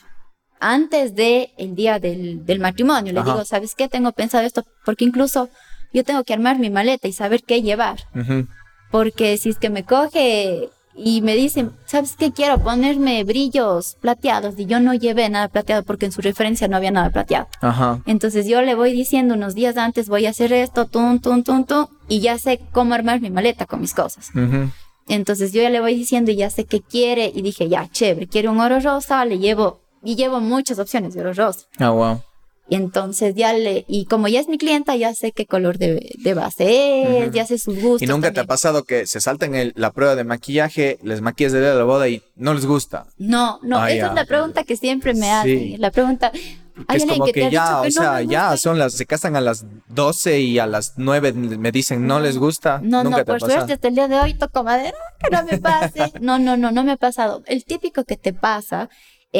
[0.59, 3.31] Antes de el día del, del matrimonio, le Ajá.
[3.33, 3.87] digo, ¿sabes qué?
[3.87, 5.49] Tengo pensado esto, porque incluso
[5.93, 7.99] yo tengo que armar mi maleta y saber qué llevar.
[8.15, 8.47] Ujú.
[8.91, 12.31] Porque si es que me coge y me dicen, ¿sabes qué?
[12.31, 14.55] Quiero ponerme brillos plateados.
[14.57, 17.47] Y yo no llevé nada plateado porque en su referencia no había nada plateado.
[17.61, 18.01] Ajá.
[18.05, 21.65] Entonces yo le voy diciendo unos días antes, voy a hacer esto, tum, tum, tum,
[21.65, 21.87] tum.
[22.07, 24.29] Y ya sé cómo armar mi maleta con mis cosas.
[24.29, 24.69] Ujú.
[25.07, 27.31] Entonces yo ya le voy diciendo y ya sé qué quiere.
[27.33, 29.81] Y dije, ya, chévere, quiero un oro rosa, le llevo.
[30.05, 31.65] Y llevo muchas opciones de oro rosa.
[31.79, 32.21] Ah, wow.
[32.67, 36.11] Y entonces ya le, y como ya es mi clienta, ya sé qué color de,
[36.17, 37.31] de base es, Ujú.
[37.35, 38.01] ya sé sus gustos.
[38.01, 38.47] ¿Y nunca te ha también.
[38.47, 42.23] pasado que se saltan el- la prueba de maquillaje, les maquillas de la boda y
[42.35, 43.05] no les gusta?
[43.19, 45.29] No, no, esa es la pregunta que siempre me Sí.
[45.29, 45.75] hacen.
[45.81, 46.39] La pregunta, Que
[46.87, 49.35] ¿hay es como que, que, ya, o que no sea, ya son las, se casan
[49.35, 52.79] a las 12 y a las 9 me dicen no les gusta.
[52.81, 53.51] No, nunca no, te por pasado?
[53.59, 56.11] suerte hasta el día de hoy toco madera, que no me pase.
[56.19, 57.43] No, no, no, no me ha pasado.
[57.45, 58.89] El típico que te pasa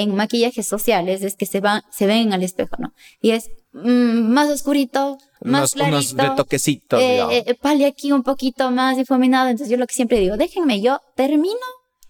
[0.02, 2.94] en maquillajes sociales es que se van, se ven al espejo, ¿no?
[3.22, 6.32] Y es mm, más oscurito, más unos, unos clarito.
[6.34, 7.34] retoquecitos, eh, digamos.
[7.34, 9.50] eh, pale aquí un poquito más difuminado.
[9.50, 11.56] Entonces yo lo que siempre digo, déjenme, yo termino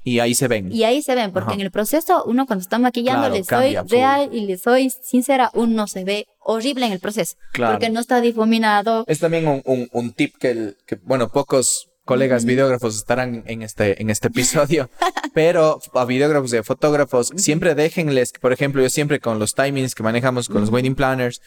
[0.07, 0.71] y ahí se ven.
[0.71, 1.55] y ahí se ven, porque Ajá.
[1.55, 5.49] en el proceso uno cuando está maquillando Claro, le soy real y le soy sincera,
[5.55, 7.73] uno se ve horrible en el proceso, Claro.
[7.73, 9.03] porque no está difuminado.
[9.07, 13.63] Es también un, un- un tip que, el- que, bueno, pocos colegas videógrafos estarán en
[13.63, 14.89] este, en este episodio,
[15.33, 19.95] pero a videógrafos y a fotógrafos, siempre déjenles, por ejemplo, yo siempre con los timings
[19.95, 21.41] que manejamos con los wedding planners,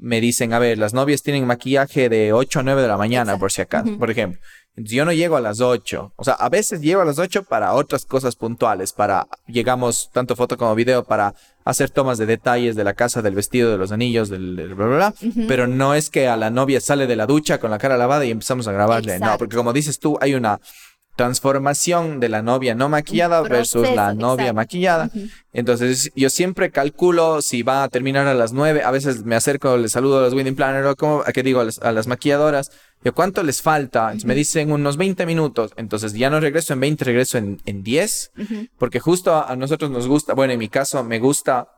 [0.00, 3.32] me dicen, a ver, las novias tienen maquillaje de 8 a 9 de la mañana,
[3.32, 3.40] Exacto.
[3.40, 4.40] por si acaso, por ejemplo.
[4.76, 6.12] Entonces, yo no llego a las 8.
[6.14, 10.36] O sea, a veces llego a las 8 para otras cosas puntuales, para, llegamos tanto
[10.36, 11.34] foto como video, para
[11.68, 14.86] hacer tomas de detalles de la casa, del vestido, de los anillos, del, del bla,
[14.86, 15.14] bla, bla.
[15.46, 18.24] Pero no es que a la novia sale de la ducha con la cara lavada
[18.24, 19.18] y empezamos a grabarle.
[19.18, 20.60] No, porque como dices tú, hay una
[21.14, 24.54] transformación de la novia no maquillada versus la novia exacto.
[24.54, 25.10] maquillada.
[25.52, 28.82] Entonces, yo siempre calculo si va a terminar a las 9.
[28.82, 31.60] A veces me acerco, les saludo a los wedding planners o como, a qué digo,
[31.60, 32.70] a las, a las maquilladoras.
[33.04, 34.06] Yo, ¿cuánto les falta?
[34.06, 35.72] Entonces, me dicen unos 20 minutos.
[35.76, 38.32] Entonces, ya no regreso en 20, regreso en, en 10.
[38.38, 38.66] Ujú.
[38.78, 41.68] Porque justo a, a nosotros nos gusta, bueno, en mi caso me gusta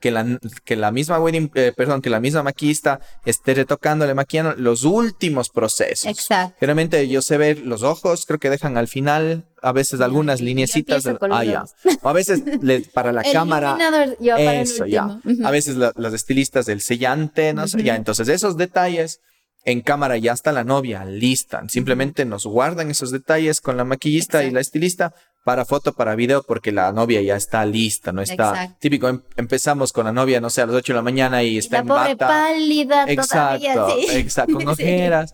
[0.00, 4.54] que la, que la misma wedding, eh, perdón, que la misma maquillista esté retocándole, maquillando
[4.56, 6.06] los últimos procesos.
[6.06, 6.56] Exacto.
[6.58, 11.06] Generalmente yo sé ver los ojos, creo que dejan al final a veces algunas lineecitas.
[11.30, 11.64] ah, ya.
[12.02, 13.76] O a veces le- para la El cámara.
[13.78, 15.20] para el Eso, ya.
[15.44, 17.94] A veces la- las estilistas del sellante, no sé, ya.
[17.96, 19.20] Entonces, esos detalles
[19.64, 21.62] en cámara ya está la novia lista.
[21.68, 26.42] Simplemente nos guardan esos detalles con la maquillista y la estilista para foto, para video,
[26.42, 28.76] porque la novia ya está lista, no está Exacto.
[28.80, 29.08] típico.
[29.08, 31.58] em- empezamos con la novia, no sé, a las 8 de la mañana y Y
[31.58, 32.28] está la en pobre bata.
[32.28, 34.16] pálida Exacto, todavía, sí.
[34.16, 34.82] exacto, con Sí.
[34.82, 35.32] ojeras.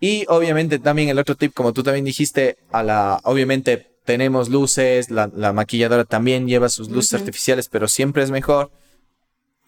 [0.00, 5.10] Y obviamente también el otro tip, como tú también dijiste, a la, obviamente tenemos luces,
[5.10, 8.70] la, la maquilladora también lleva sus luces artificiales, pero siempre es mejor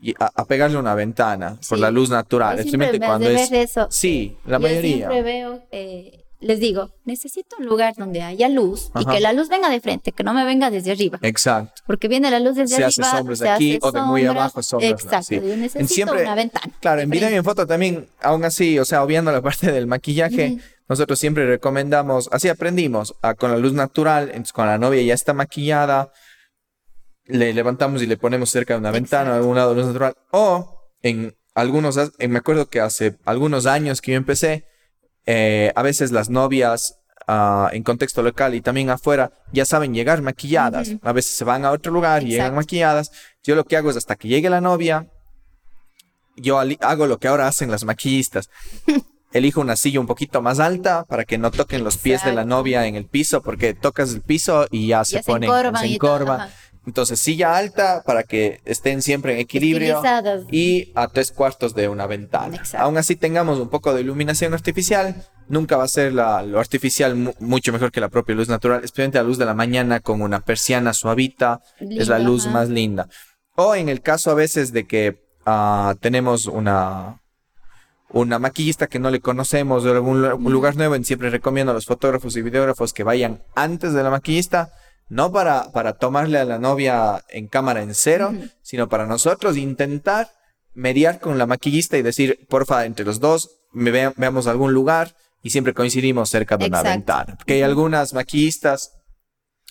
[0.01, 1.83] y a, a pegarle una ventana por Sí.
[1.83, 2.67] la luz natural, has
[2.99, 3.51] cuando es...
[3.53, 3.87] eso.
[3.91, 4.97] Sí, la Yo mayoría.
[4.97, 9.13] siempre veo, eh, les digo, necesito un lugar donde haya luz y Ajá.
[9.15, 11.19] que la luz venga de frente, que no me venga desde arriba.
[11.23, 11.83] Exacto.
[11.87, 13.19] Porque viene la luz desde Se hace arriba.
[13.19, 14.91] sombras se aquí hace o de muy abajo, sombras.
[14.91, 15.27] Exacto.
[15.29, 15.37] Sí.
[15.37, 16.73] Yo En necesito siempre- una ventana.
[16.81, 19.73] Claro, en de video y en foto también, aún así, o sea, obviando la parte
[19.73, 20.61] del maquillaje, Ujú.
[20.91, 25.15] nosotros siempre recomendamos, así aprendimos, a- con la luz natural, entonces con la novia ya
[25.15, 26.13] está maquillada,
[27.27, 30.15] le levantamos y le ponemos cerca de una ventana, a algún lado de luz natural,
[30.31, 34.67] o en algunos, eh, me acuerdo que hace algunos años que yo empecé,
[35.25, 40.23] eh, a veces las novias ah, en contexto local y también afuera ya saben llegar
[40.23, 42.61] maquilladas, a veces se van a otro lugar y llegan Exacto.
[42.61, 43.11] maquilladas,
[43.43, 45.09] yo lo que hago es hasta que llegue la novia,
[46.37, 48.51] yo hago lo que ahora hacen las maquillistas.
[49.33, 52.43] Elijo una silla un poquito más alta para que no toquen los pies de la
[52.43, 52.57] Exacto.
[52.57, 55.83] novia en el piso, porque tocas el piso y ya se Ya se ponen, encorvan
[55.83, 56.51] se encorvan.
[56.87, 60.01] Entonces, silla alta para que estén siempre en equilibrio
[60.53, 62.57] y a tres cuartos de una ventana.
[62.57, 62.85] Exacto.
[62.87, 65.17] Aún así tengamos un poco de iluminación artificial,
[65.49, 68.85] nunca va a ser la- lo artificial mu- mucho mejor que la propia luz natural,
[68.85, 72.53] especialmente la luz de la mañana con una persiana suavita, es la luz ajá.
[72.55, 73.09] más linda.
[73.57, 77.21] O en el caso a veces de que ah, tenemos una
[78.11, 81.87] una maquillista que no le conocemos de algún un lugar nuevo, siempre recomiendo a los
[81.87, 84.71] fotógrafos y videógrafos que vayan antes de la maquillista,
[85.09, 88.33] no para, para tomarle a la novia en cámara en cero,
[88.63, 90.29] sino para nosotros intentar
[90.75, 95.15] mediar con la maquillista y decir, porfa, entre los dos, me vea- veamos algún lugar
[95.43, 97.37] y siempre coincidimos cerca de una ventana.
[97.37, 98.93] Porque hay algunas maquillistas,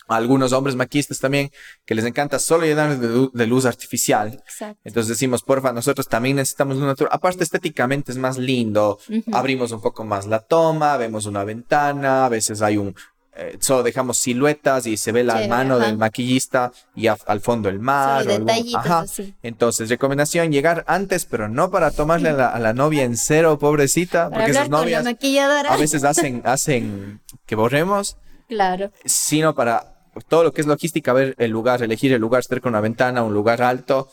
[0.08, 1.50] algunos hombres maquillistas también,
[1.84, 4.40] que les encanta solo llenar de, lu- de luz artificial.
[4.46, 4.80] Exacto.
[4.84, 7.10] Entonces decimos, porfa, nosotros también necesitamos luz natural.
[7.12, 8.98] Aparte, estéticamente es más lindo.
[9.32, 12.94] Abrimos un poco más la toma, vemos una ventana, a veces hay un...
[13.38, 15.86] eh, solo dejamos siluetas y se ve la Chévere, mano ajá.
[15.86, 18.26] del maquillista y a- al fondo el mar.
[18.26, 18.98] O algún- detallitos ajá.
[19.00, 19.34] así.
[19.42, 23.58] Entonces, recomendación, llegar antes, pero no para tomarle a la, a la novia en cero,
[23.58, 28.16] pobrecita, Para porque esas con novias a veces hacen, hacen que borremos,
[28.48, 28.90] Claro.
[29.04, 29.94] sino para
[30.28, 33.22] todo lo que es logística, ver el lugar, elegir el lugar cerca de una ventana,
[33.22, 34.08] un lugar alto,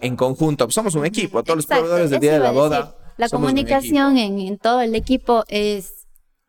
[0.00, 0.70] en conjunto.
[0.70, 2.94] Somos un equipo, todos los proveedores del día de la boda.
[3.16, 5.97] La comunicación en, en todo el equipo es,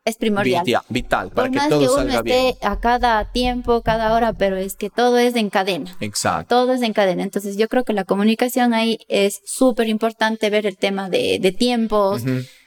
[0.09, 0.65] es primordial.
[0.65, 2.55] Vital, vital, para que todo que uno salga esté bien.
[2.61, 5.95] a cada tiempo, cada hora, pero es que todo es en cadena.
[6.01, 6.55] Exacto.
[6.55, 7.23] Todo es en cadena.
[7.23, 11.51] Entonces yo creo que la comunicación ahí es súper importante ver el tema de, de
[11.51, 12.23] tiempos,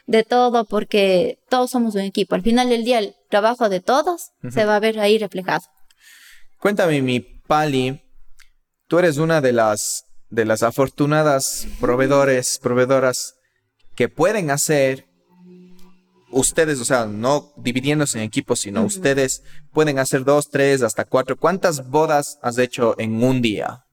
[0.06, 2.34] de todo, porque todos somos un equipo.
[2.34, 5.64] Al final del día el trabajo de todos se va a ver ahí reflejado.
[6.58, 8.00] Cuéntame, mi Pali,
[8.86, 13.34] tú eres una de las, de las afortunadas proveedores, proveedoras
[13.94, 15.06] que pueden hacer
[16.32, 18.88] ustedes, o sea, no dividiéndose en equipos, sino Ujú.
[18.88, 21.36] ustedes pueden hacer dos, tres, hasta cuatro.
[21.36, 23.84] ¿Cuántas bodas has hecho en un día?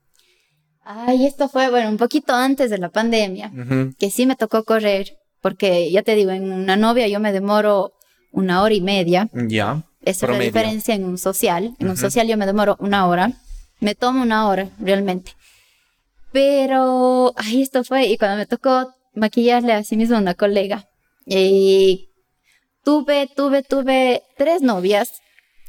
[0.84, 3.52] Ay, esto fue, bueno, un poquito antes de la pandemia.
[3.56, 3.94] Ujú.
[4.00, 7.94] que sí me tocó correr, porque ya te digo, en una novia yo me demoro
[8.32, 9.30] una hora y media.
[9.34, 9.84] Ya.
[10.04, 11.76] Esa es la diferencia en un social.
[11.80, 12.02] En un Ujú.
[12.02, 13.34] social yo me demoro una hora.
[13.82, 15.34] Me tomo una hora, realmente.
[16.32, 20.88] Pero, ay, esto fue, y cuando me tocó maquillarle a sí misma a una colega,
[21.26, 22.09] y
[22.90, 25.10] tuve, tuve, tuve tres novias.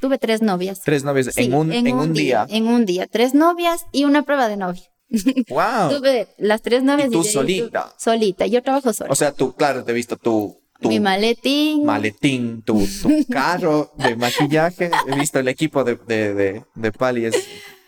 [0.00, 0.80] Tuve tres novias.
[0.82, 2.46] Tres novias Sí, en un, en un día.
[2.48, 3.06] En un día.
[3.06, 4.82] Tres novias y una prueba de novia.
[5.48, 5.90] ¡Wow!
[5.98, 7.08] Tuve las tres novias.
[7.08, 7.84] ¿Y tú ahí solita?
[7.84, 8.46] tu- solita.
[8.46, 9.10] Yo trabajo sola.
[9.10, 11.84] O sea, tú, claro, te he visto tu, tu Mi maletín.
[11.84, 14.90] maletín, tu, tu carro de maquillaje.
[15.06, 17.26] He visto el equipo de, de, de, de Pali.
[17.26, 17.34] Es,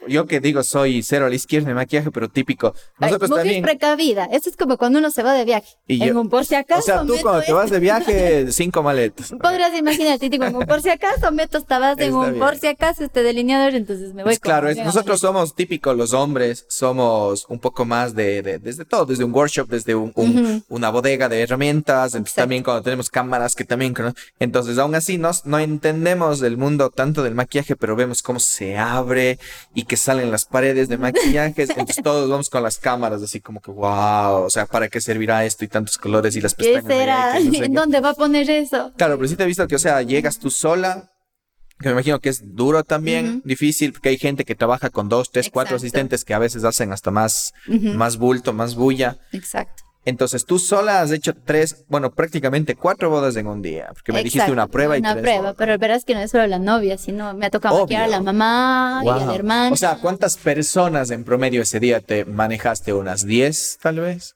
[0.09, 2.75] yo que digo, soy cero a la izquierda de maquillaje, pero típico.
[2.99, 3.63] Ay, Nosotros mujer también.
[3.63, 4.25] precavida.
[4.33, 5.69] Eso es como cuando uno se va de viaje.
[5.87, 6.81] Y en yo- un por si acaso.
[6.81, 9.33] O sea, tú cuando te vas de viaje, cinco maletas.
[9.41, 12.39] Podrías imaginarte, tipo, en un por si acaso meto esta base en un bien.
[12.39, 16.13] por si acaso este delineador, entonces me voy Pues claro, es- nosotros somos típicos los
[16.13, 20.65] hombres, somos un poco más de, de- desde todo, desde un workshop, desde un, un-
[20.69, 23.95] una bodega de herramientas, entonces también cuando tenemos cámaras que también,
[24.39, 28.77] entonces aún así nos, no entendemos el mundo tanto del maquillaje, pero vemos cómo se
[28.79, 29.39] abre
[29.75, 33.61] y que salen las paredes de maquillajes, entonces todos vamos con las cámaras así como
[33.61, 36.85] que wow, o sea, ¿para qué servirá esto y tantos colores y las ¿Qué pestañas?
[36.87, 37.35] de será?
[37.35, 37.79] no sé ¿En qué.
[37.79, 38.91] dónde va a poner eso?
[38.97, 41.11] Claro, pero sí te he visto que, o sea, llegas tú sola,
[41.79, 45.31] que me imagino que es duro también, difícil, porque hay gente que trabaja con dos,
[45.31, 49.19] tres, cuatro asistentes que a veces hacen hasta más, más bulto, más bulla.
[49.33, 49.82] Exacto.
[50.05, 54.25] Entonces tú sola has hecho tres, bueno, prácticamente cuatro bodas en un día, porque me
[54.25, 55.55] dijiste una prueba y Una tres prueba, bodas.
[55.59, 57.83] pero verás que no es solo la novia, sino me ha tocado Obvio.
[57.85, 59.73] maquillar a la mamá y al hermano.
[59.75, 62.93] O sea, ¿cuántas personas en promedio ese día te manejaste?
[62.93, 64.35] ¿Unas 10 tal vez?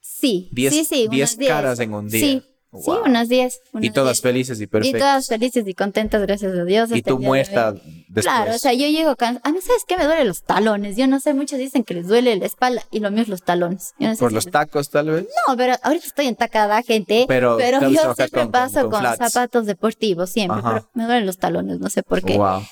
[0.00, 1.06] Sí, Diez- sí, sí.
[1.08, 1.48] diez unas diez.
[1.52, 2.20] caras en un día.
[2.20, 2.82] Sí, Wow.
[2.82, 3.60] sí, unas 10.
[3.80, 4.22] Y todas 10.
[4.22, 5.00] felices y Y perfectas.
[5.00, 6.90] todas felices y contentas, gracias a Dios.
[6.92, 8.04] Y tú de muerta hoy.
[8.08, 8.24] después.
[8.26, 9.48] Claro, o sea, yo llego cansada.
[9.48, 9.96] A mí, ¿sabes qué?
[9.96, 10.96] Me duelen los talones.
[10.96, 13.42] Yo no sé, muchos dicen que les duele la espalda y lo mío es los
[13.42, 13.94] talones.
[13.98, 15.26] Yo no sé Por si los les- tacos tal vez.
[15.48, 17.24] No, pero ahorita estoy entacada, gente.
[17.26, 19.18] Pero Pero, yo siempre con- con- paso con con, flats.
[19.32, 20.58] zapatos deportivos, siempre.
[20.60, 20.70] Ajá.
[20.74, 22.36] Pero me duelen los talones, no sé por qué.
[22.36, 22.62] Wow.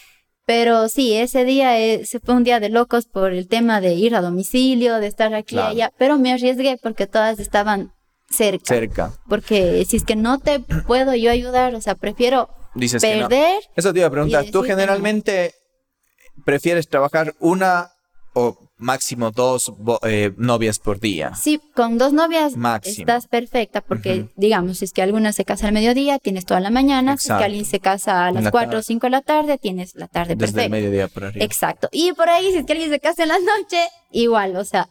[0.44, 3.94] Pero sí, ese día eh, se fue un día de locos por el tema de
[3.94, 5.70] ir a domicilio, de estar aquí y Claro.
[5.70, 5.92] allá.
[5.98, 7.92] Pero me arriesgué porque todas estaban
[8.30, 8.64] cerca.
[8.74, 9.12] Cerca.
[9.28, 13.28] Porque si es que no te puedo yo ayudar, o sea, prefiero Dices que no.
[13.28, 13.62] perder.
[13.76, 14.44] Eso te iba a preguntar.
[14.52, 14.64] ¿Tú no.
[14.64, 15.54] generalmente
[16.44, 17.90] prefieres trabajar una
[18.34, 19.72] o máximo dos
[20.02, 21.34] eh, novias por día?
[21.34, 22.96] Sí, con dos novias Máximo.
[23.02, 26.68] estás perfecta porque, digamos, si es que alguna se casa al mediodía, tienes toda la
[26.68, 27.16] mañana.
[27.16, 28.80] Si es que alguien se casa a las la 4 tarde.
[28.80, 30.68] o 5 de la tarde, tienes la tarde Desde el perfecta.
[30.76, 31.44] mediodía por arriba.
[31.46, 31.88] Exacto.
[31.92, 34.88] Y por ahí, si es que alguien se casa en la noche, igual, o sea,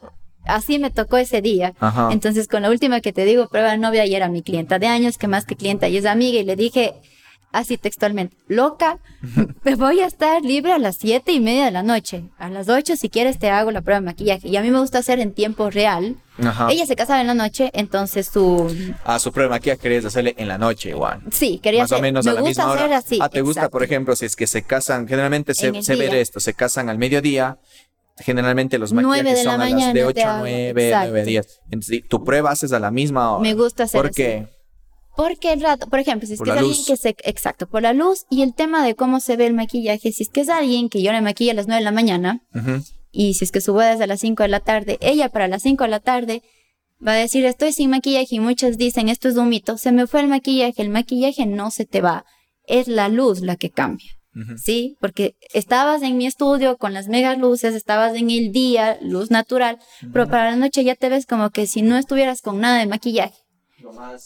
[0.48, 1.74] así me tocó ese día.
[1.80, 2.10] Ajá.
[2.12, 4.88] Entonces, con la última que te digo, prueba de novia, y era mi clienta de
[4.88, 6.94] años, que más que clienta, y es amiga, y le dije
[7.52, 9.00] así textualmente, loca,
[9.64, 12.24] me voy a estar libre a las siete y media de la noche.
[12.38, 14.50] A las 8, si quieres, te hago la prueba de maquillaje.
[14.50, 16.18] Y a mí me gusta hacer en tiempo real.
[16.44, 16.68] Ajá.
[16.70, 18.68] Ella se casaba en la noche, entonces su...
[19.06, 21.22] Ah, su prueba aquí querías hacerle en la noche igual.
[21.32, 22.82] Sí, quería Más o menos me a la gusta misma hora.
[22.82, 23.20] hacer así.
[23.22, 26.42] ah, ¿te gusta, por ejemplo, si es que se casan, generalmente se, se ve esto,
[26.42, 27.58] se casan al mediodía,
[28.18, 31.26] generalmente los maquillajes son a las de te 8 a hago, 9, 9, exacto.
[31.26, 31.62] 10.
[31.72, 33.42] Entonces, tu prueba haces a la misma hora.
[33.42, 34.48] Me gusta hacer ¿Por qué?
[35.16, 36.88] Porque el rato, por ejemplo, si es Por que es alguien luz.
[36.88, 40.12] que se, exacto, por la luz y el tema de cómo se ve el maquillaje,
[40.12, 42.42] si es que es alguien que yo le maquilla a las 9 de la mañana
[43.12, 45.48] y si es que su boda es a las 5 de la tarde, ella para
[45.48, 46.44] las 5 de la tarde
[47.06, 50.06] va a decir estoy sin maquillaje y muchas dicen esto es un mito, se me
[50.06, 52.26] fue el maquillaje, el maquillaje no se te va,
[52.66, 54.12] es la luz la que cambia.
[54.58, 59.32] Sí, porque estabas en mi estudio con las mega luces, estabas en el día, luz
[59.32, 59.80] natural,
[60.12, 62.86] pero para la noche ya te ves como que si no estuvieras con nada de
[62.86, 63.46] maquillaje.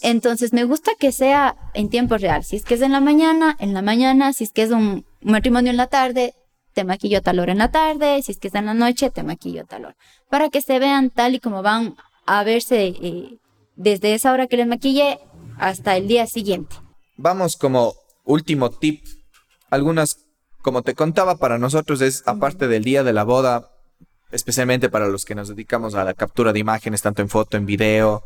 [0.00, 2.42] Entonces me gusta que sea en tiempo real.
[2.42, 4.32] Si es que es en la mañana, en la mañana.
[4.32, 6.34] Si es que es un un matrimonio en la tarde,
[6.72, 8.22] te maquillo a tal hora en la tarde.
[8.22, 9.96] Si es que es en la noche, te maquillo a tal hora.
[10.28, 11.96] Para que se vean tal y como van
[12.26, 13.38] a verse eh,
[13.76, 15.18] desde esa hora que les maquillé
[15.58, 16.76] hasta el día siguiente.
[17.16, 17.94] Vamos como
[18.24, 19.04] último tip.
[19.70, 20.26] Algunas,
[20.62, 23.70] como te contaba, para nosotros es, aparte del día de la boda,
[24.32, 27.66] especialmente para los que nos dedicamos a la captura de imágenes, tanto en foto, en
[27.66, 28.24] video,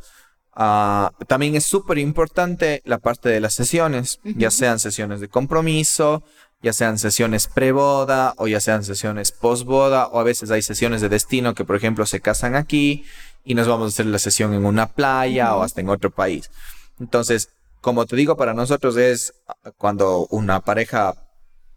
[0.55, 6.23] ah, también es súper importante la parte de las sesiones, ya sean sesiones de compromiso,
[6.63, 11.11] ya sean sesiones pre-boda o ya sean sesiones post-boda, o a veces hay sesiones de
[11.11, 13.05] destino que, por ejemplo, se casan aquí
[13.45, 16.51] y nos vamos a hacer la sesión en una playa o hasta en otro país.
[16.99, 17.51] Entonces,
[17.83, 21.15] como te digo, para nosotros es ah, cuando una pareja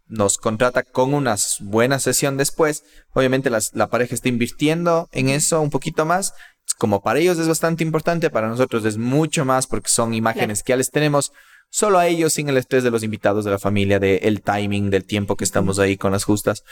[0.08, 5.60] nos contrata con una buena sesión después, obviamente las- la pareja está invirtiendo en eso
[5.60, 6.32] un poquito más.
[6.78, 10.70] Como para ellos es bastante importante, para nosotros es mucho más porque son imágenes que
[10.72, 11.32] ya les tenemos
[11.70, 15.04] solo a ellos sin el estrés de los invitados de la familia, del timing, del
[15.04, 16.62] tiempo que estamos ahí con las justas.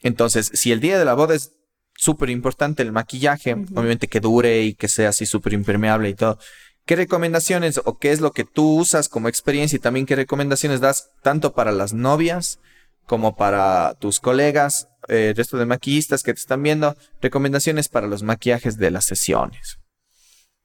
[0.00, 1.52] Entonces, si el día de la boda es
[1.96, 6.38] súper importante el maquillaje, obviamente que dure y que sea así súper impermeable y todo.
[6.86, 10.80] ¿Qué recomendaciones o qué es lo que tú usas como experiencia y también qué recomendaciones
[10.80, 12.60] das tanto para las novias
[13.08, 16.94] como para tus colegas, eh, el resto de maquillistas que te están viendo?
[17.20, 19.78] Recomendaciones para los maquillajes de las sesiones.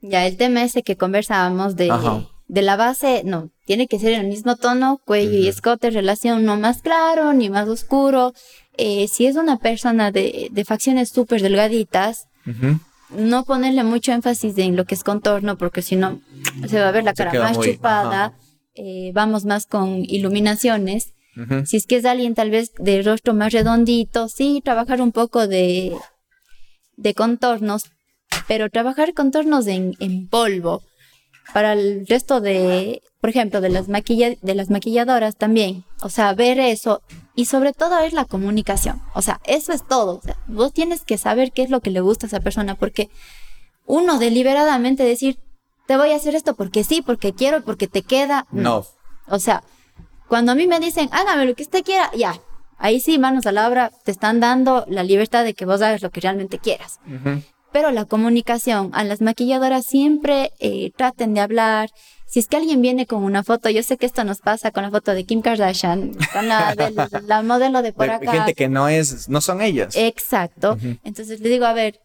[0.01, 2.27] Ya el tema ese que conversábamos de, Ajá.
[2.47, 6.57] de la base, no, tiene que ser el mismo tono, cuello y escote, relación no
[6.57, 8.33] más claro ni más oscuro.
[8.77, 12.27] Eh, si es una persona de, de facciones súper delgaditas,
[13.09, 16.19] no ponerle mucho énfasis en lo que es contorno, porque si no
[16.67, 18.33] se va a ver la cara más muy- chupada.
[18.75, 21.13] Eh, vamos más con iluminaciones.
[21.65, 25.47] Si es que es alguien tal vez de rostro más redondito, sí, trabajar un poco
[25.47, 25.95] de,
[26.95, 27.83] de contornos,
[28.47, 30.83] pero trabajar contornos en, en polvo.
[31.53, 35.83] Para el resto de, por ejemplo, de las, maquilla- de las maquilladoras también.
[36.01, 37.01] O sea, ver eso.
[37.35, 39.01] Y sobre todo es la comunicación.
[39.13, 40.19] O sea, eso es todo.
[40.19, 42.75] O sea, vos tienes que saber qué es lo que le gusta a esa persona,
[42.75, 43.09] porque
[43.85, 45.37] uno deliberadamente decir,
[45.85, 48.47] te voy a hacer esto porque sí, porque quiero, porque te queda.
[48.51, 48.85] No.
[49.27, 49.63] O sea,
[50.27, 52.39] cuando a mí me dicen, hágame lo que usted quiera, ya.
[52.77, 56.01] Ahí sí, manos a la obra, te están dando la libertad de que vos hagas
[56.01, 56.99] lo que realmente quieras.
[57.07, 57.41] Ujú.
[57.71, 61.89] Pero la comunicación, a las maquilladoras siempre eh, traten de hablar.
[62.27, 64.83] Si es que alguien viene con una foto, yo sé que esto nos pasa con
[64.83, 66.95] la foto de Kim Kardashian, con la, del,
[67.27, 68.31] la modelo de por acá.
[68.31, 69.95] Gente que no es, no son ellas.
[69.95, 70.77] Exacto.
[71.03, 71.99] Entonces le digo, a ver,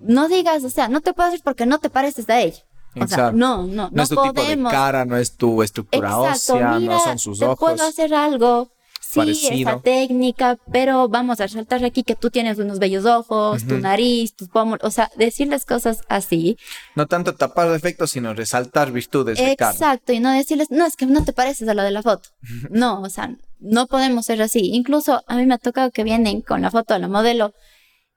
[0.00, 2.62] no digas, o sea, no te puedo decir porque no te pareces a ella.
[2.98, 4.46] O sea, no, no, no, no es tu podemos.
[4.46, 7.58] tipo de cara, no es tu estructura Exacto, ósea, mira, no son sus ojos.
[7.58, 8.70] puedo hacer algo.
[8.98, 9.70] Sí, parecido.
[9.70, 13.82] esa técnica, pero vamos a resaltar aquí que tú tienes unos bellos ojos, tu Ujú.
[13.82, 16.58] nariz, tus pómulos, o sea, decirles cosas así.
[16.96, 19.70] No tanto tapar defectos, sino resaltar virtudes de cara.
[19.70, 22.30] Exacto, y no decirles, no, es que no te pareces a la de la foto.
[22.68, 23.30] No, o sea,
[23.60, 24.70] no podemos ser así.
[24.74, 27.54] Incluso a mí me ha tocado que vienen con la foto de la modelo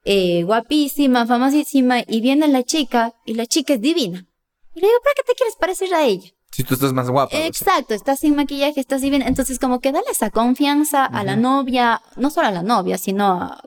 [0.04, 4.26] eh, guapísima, famosísima, y viene la chica, y la chica es divina.
[4.74, 6.30] Y le digo, ¿para qué te quieres parecer a ella?
[6.52, 7.34] Si tú estás más guapa.
[7.34, 7.46] o sea.
[7.46, 9.26] Exacto, estás sin maquillaje, estás divina.
[9.26, 13.24] Entonces, como que dale esa confianza a la novia, no solo a la novia, sino
[13.26, 13.62] a,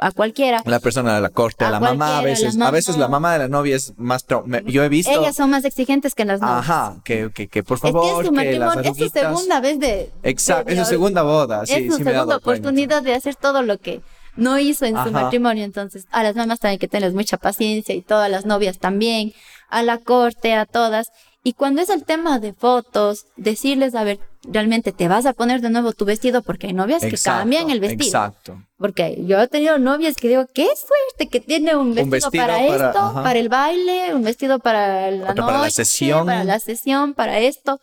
[0.00, 0.62] a cualquiera.
[0.66, 2.54] La persona de la corte, a, A la mamá a veces.
[2.56, 3.32] la A veces la mamá.
[3.32, 4.26] de la novia es más
[4.66, 5.10] Yo he visto.
[5.10, 6.58] Ellas son más exigentes que las novias.
[6.58, 9.78] Ajá, que, que, que por Es que favor, es su matrimonio, es su segunda vez
[9.80, 10.10] de.
[10.22, 11.64] Exacto, de- es su segunda boda.
[11.64, 12.68] Sí, es su sí me he dado segunda cuenta.
[12.68, 14.02] oportunidad de hacer todo lo que
[14.36, 15.06] no hizo en Ajá.
[15.06, 15.64] su matrimonio.
[15.64, 19.32] Entonces, a las mamás también hay que tener mucha paciencia y todas las novias también,
[19.70, 21.08] a la corte, a todas.
[21.42, 25.60] Y cuando es el tema de fotos, decirles, a ver, realmente te vas a poner
[25.62, 28.04] de nuevo tu vestido porque hay novias que cambian el vestido.
[28.04, 28.62] Exacto.
[28.76, 32.54] Porque yo he tenido novias que digo, qué suerte que tiene un vestido, vestido para,
[32.58, 33.22] para- esto, ajá.
[33.22, 36.26] para el baile, un vestido para la Otro noche, para la sesión.
[36.26, 37.80] para la sesión, para esto.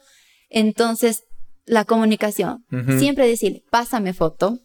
[0.50, 1.24] Entonces,
[1.66, 2.64] la comunicación.
[3.00, 4.58] Siempre decir, pásame foto,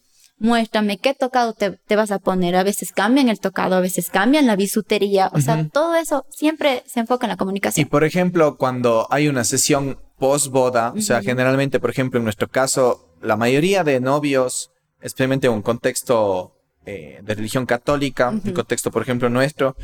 [0.42, 2.56] muéstrame qué tocado te, te vas a poner.
[2.56, 5.30] A veces cambian el tocado, a veces cambian la bisutería.
[5.32, 7.88] O sea, todo eso siempre se enfoca en la Y comunicación.
[7.88, 12.48] por ejemplo, cuando hay una sesión post boda, o sea, generalmente, por ejemplo, en nuestro
[12.48, 14.70] caso, la mayoría de novios,
[15.00, 16.52] especialmente en un contexto
[16.84, 18.52] eh, de religión católica, un Ujú.
[18.54, 19.76] contexto, por ejemplo, nuestro,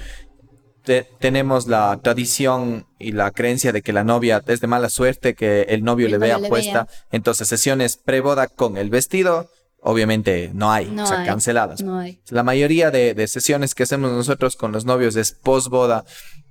[0.85, 5.35] te- tenemos la tradición y la creencia de que la novia es de mala suerte
[5.35, 6.89] que el novio El le vea le puesta.
[7.13, 9.49] Entonces, sesiones pre-boda con el vestido,
[9.81, 11.27] obviamente no hay, No o sea, hay.
[11.27, 11.83] canceladas.
[11.83, 12.21] No hay.
[12.31, 16.05] La mayoría de, de sesiones que hacemos nosotros con los novios es post boda.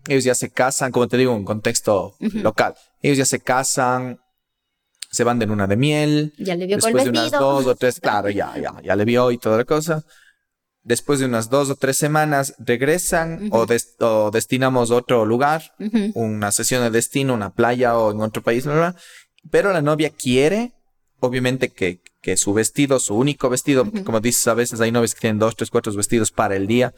[0.07, 2.75] Ellos ya se casan, como te digo, en un contexto local.
[3.01, 4.19] Ellos ya se casan,
[5.11, 6.34] se van de luna de miel.
[6.38, 9.32] Ya le vio Después de unas dos o tres, claro, ya, ya, ya le vio
[9.32, 10.03] y toda la cosa.
[10.84, 15.73] Después de unas dos o tres semanas regresan o, des- o destinamos a otro lugar,
[16.13, 18.65] una sesión de destino, una playa o en otro país,
[19.51, 20.71] pero la novia quiere,
[21.20, 25.22] obviamente, que, que su vestido, su único vestido, como dices, a veces hay novias que
[25.22, 26.93] tienen dos, tres, cuatro vestidos para el día,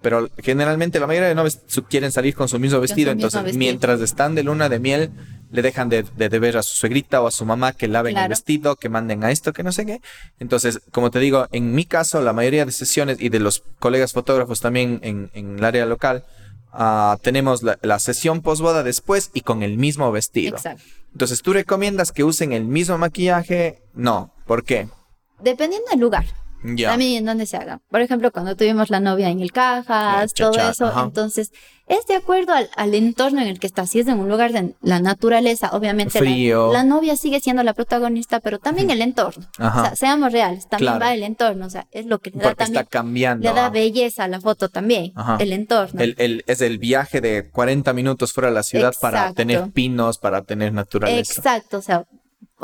[0.00, 3.42] pero generalmente la mayoría de novias quieren salir con su mismo vestido, su mismo entonces
[3.44, 3.58] vestido.
[3.58, 5.10] mientras están de luna de miel,
[5.50, 8.28] le dejan de, de deber a su suegrita o a su mamá que laven el
[8.28, 10.00] vestido, que manden a esto, que no sé qué.
[10.38, 14.12] Entonces, como te digo, en mi caso, la mayoría de sesiones y de los colegas
[14.12, 16.24] fotógrafos también en, en el área local,
[16.72, 20.56] ah, tenemos la, la sesión posboda después y con el mismo vestido.
[20.56, 20.82] Exacto.
[21.12, 23.82] Entonces, ¿tú recomiendas que usen el mismo maquillaje?
[23.94, 24.32] No.
[24.46, 24.88] ¿Por qué?
[25.40, 26.24] Dependiendo del lugar.
[26.64, 26.90] Ya.
[26.90, 27.80] También en donde se haga.
[27.90, 30.92] Por ejemplo, cuando tuvimos la novia en el Cajas, todo eso.
[31.04, 31.50] Entonces,
[31.88, 33.86] es de acuerdo al, al entorno en el que está.
[33.86, 36.72] Si es en un lugar de la naturaleza, obviamente la- Frío.
[36.72, 39.44] La, novia sigue siendo la protagonista, pero también el entorno.
[39.58, 39.80] Ajá.
[39.82, 41.04] O sea, seamos reales, también Claro.
[41.04, 41.66] va el entorno.
[41.66, 42.80] O sea, es lo que le da Porque también.
[42.82, 43.48] está cambiando.
[43.48, 46.00] Le da belleza a la foto también, el entorno.
[46.00, 49.34] El- el- es el viaje de 40 minutos fuera de la ciudad para Exacto.
[49.34, 51.32] tener pinos, para tener naturaleza.
[51.36, 52.04] Exacto, o sea,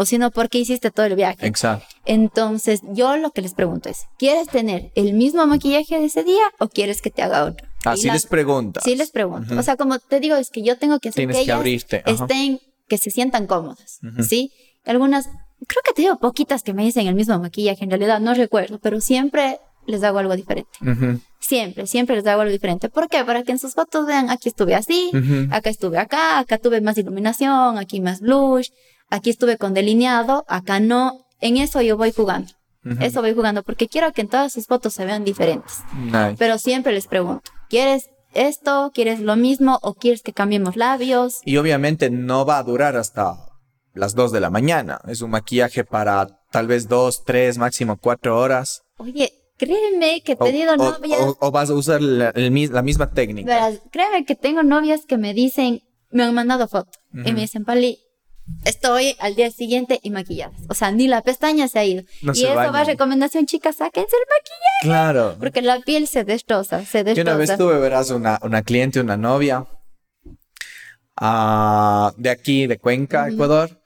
[0.00, 1.44] o si no, ¿por qué hiciste todo el viaje?
[1.46, 1.84] Exacto.
[2.06, 6.44] Entonces, yo lo que les pregunto es, ¿quieres tener el mismo maquillaje de ese día
[6.60, 7.66] o quieres que te haga otro?
[7.84, 8.84] Así la- les preguntas.
[8.84, 9.50] Sí les pregunto.
[9.52, 9.60] Ujú.
[9.60, 12.02] O sea, como te digo, es que yo tengo que hacer Tienes que que abrirte.
[12.06, 13.98] estén, que se sientan cómodas.
[14.28, 14.52] ¿sí?
[14.86, 18.34] Algunas, creo que te digo poquitas que me dicen el mismo maquillaje, en realidad no
[18.34, 20.70] recuerdo, pero siempre les hago algo diferente.
[21.40, 22.88] Siempre, siempre les hago algo diferente.
[22.88, 23.24] ¿Por qué?
[23.24, 25.10] Para que en sus fotos vean, aquí estuve así,
[25.50, 28.68] acá estuve acá, acá tuve más iluminación, aquí más blush,
[29.10, 31.24] aquí estuve con delineado, acá no.
[31.40, 32.52] En eso yo voy jugando.
[32.84, 32.96] Ujú.
[33.04, 35.78] Eso voy jugando porque quiero que en todas sus fotos se vean diferentes.
[35.96, 36.36] Nice.
[36.38, 38.90] Pero siempre les pregunto, ¿quieres esto?
[38.94, 39.78] ¿Quieres lo mismo?
[39.82, 41.40] ¿O quieres que cambiemos labios?
[41.44, 43.36] Y obviamente no va a durar hasta
[43.94, 45.00] las 2 de la mañana.
[45.08, 48.82] Es un maquillaje para tal vez 2, 3, máximo 4 horas.
[48.98, 52.82] Oye, créeme que he tenido o- novias, o- o vas a usar la, el la
[52.82, 53.46] misma técnica.
[53.52, 55.80] verás, créeme que tengo novias que me dicen,
[56.10, 57.32] me han mandado foto y Ujú.
[57.32, 57.98] me dicen, Pali,
[58.64, 60.60] estoy al día siguiente y maquilladas.
[60.68, 62.02] O sea, ni la pestaña se ha ido.
[62.22, 64.82] No y eso va a recomendación, chicas, sáquense el maquillaje.
[64.82, 65.36] Claro.
[65.38, 67.30] Porque la piel se destroza, se Yo destroza.
[67.30, 69.66] una vez tuve, verás, una, una cliente, una novia
[71.16, 73.28] ah, de aquí, de Cuenca.
[73.28, 73.80] Ecuador,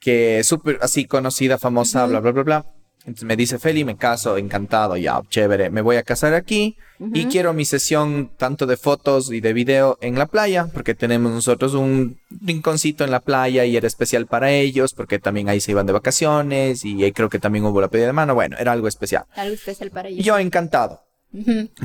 [0.00, 2.66] que es súper así conocida, famosa, bla, bla, bla, bla.
[3.10, 6.76] Entonces me dice Feli, me caso, encantado, ya, chévere, me voy a casar aquí
[7.12, 11.32] y quiero mi sesión tanto de fotos y de video en la playa, porque tenemos
[11.32, 15.72] nosotros un rinconcito en la playa y era especial para ellos, porque también ahí se
[15.72, 18.70] iban de vacaciones y ahí creo que también hubo la pedida de mano, bueno, era
[18.70, 19.24] algo especial.
[19.34, 20.24] Algo especial para ellos.
[20.24, 21.00] Yo encantado.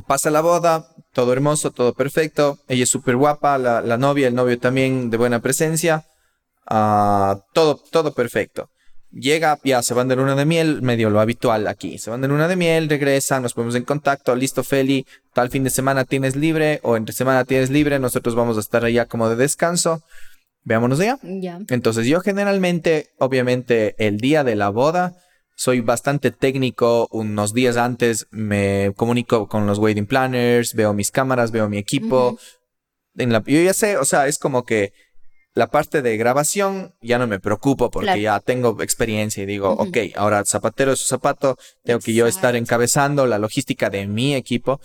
[0.06, 2.60] Pasa la boda, todo hermoso, todo perfecto.
[2.68, 6.06] Ella es súper guapa, la, la, novia, el novio también de buena presencia.
[6.70, 8.70] Uh, todo, todo perfecto.
[9.16, 11.98] Llega, ya se van de luna de miel, medio lo habitual aquí.
[12.00, 14.36] Se van de luna de miel, regresan, nos ponemos en contacto.
[14.36, 17.98] Listo, Feli, tal fin de semana tienes libre o entre semana tienes libre.
[17.98, 20.04] Nosotros vamos a estar allá como de descanso.
[20.66, 21.18] Veámonos allá.
[21.24, 21.60] Ya.
[21.70, 25.16] Entonces, yo generalmente, obviamente, el día de la boda,
[25.56, 27.08] soy bastante técnico.
[27.10, 32.38] Unos días antes me comunico con los wedding planners, veo mis cámaras, veo mi equipo.
[33.16, 34.92] en la, yo ya sé, o sea, es como que
[35.56, 38.22] la parte de grabación ya no me preocupo porque Claro.
[38.22, 42.56] ya tengo experiencia y digo, ok, ahora zapatero es su zapato, tengo que yo estar
[42.58, 44.82] encabezando la logística de mi equipo.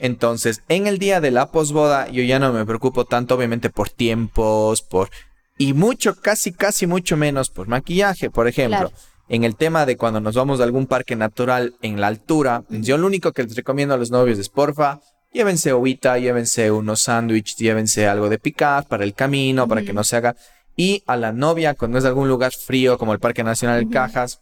[0.00, 3.90] Entonces, en el día de la posboda, yo ya no me preocupo tanto, obviamente, por
[3.90, 5.08] tiempos, por.
[5.56, 8.90] Y mucho, casi, casi mucho menos por maquillaje, por ejemplo.
[8.90, 8.92] Claro.
[9.28, 12.96] En el tema de cuando nos vamos a algún parque natural en la altura, yo
[12.98, 15.00] lo único que les recomiendo a los novios es porfa,
[15.32, 20.04] llévense ovita, llévense unos sándwiches, llévense algo de picar para el camino, para que no
[20.04, 20.36] se haga.
[20.76, 23.90] Y a la novia, cuando es de algún lugar frío como el Parque Nacional de
[23.90, 24.40] Cajas,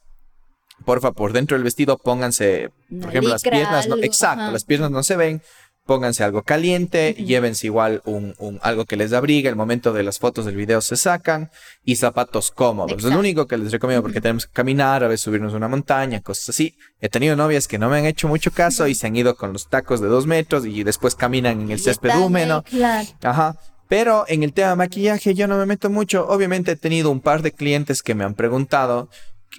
[0.84, 4.52] porfa, por dentro del vestido pónganse, por Una ejemplo, las piernas, no, algo, exacto, ajá.
[4.52, 5.42] las piernas no se ven,
[5.86, 10.18] pónganse algo caliente, llévense igual un, un- algo que les abrigue, el momento de las
[10.18, 11.50] fotos del video se sacan
[11.84, 12.98] y zapatos cómodos.
[13.04, 15.68] Es lo único que les recomiendo porque tenemos que caminar, a veces subirnos a una
[15.68, 16.76] montaña, cosas así.
[17.00, 19.52] He tenido novias que no me han hecho mucho caso y se han ido con
[19.52, 22.62] los tacos de dos metros y después caminan en el césped húmedo.
[22.64, 23.08] Claro.
[23.22, 23.56] Ajá.
[23.88, 26.26] Pero en el tema de maquillaje yo no me meto mucho.
[26.28, 29.08] Obviamente he tenido un par de clientes que me han preguntado,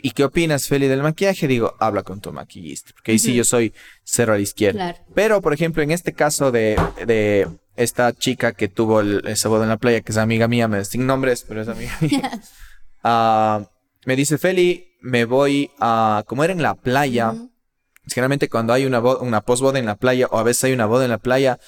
[0.01, 1.47] ¿y qué opinas, Feli, del maquillaje?
[1.47, 2.91] Digo, habla con tu maquillista.
[2.93, 3.73] Porque ahí sí yo soy
[4.03, 4.93] cero a la izquierda.
[4.93, 5.05] Claro.
[5.15, 6.75] Pero, por ejemplo, en este caso de,
[7.05, 10.67] de esta chica que tuvo el, esa boda en la playa, que es amiga mía,
[10.67, 12.41] me sin nombres, pero es amiga mía.
[13.03, 13.69] ah,
[14.05, 16.23] me dice, Feli, me voy a...
[16.27, 17.33] Como era en la playa,
[18.07, 21.03] generalmente cuando hay una, una posboda en la playa o a veces hay una boda
[21.05, 21.59] en la playa,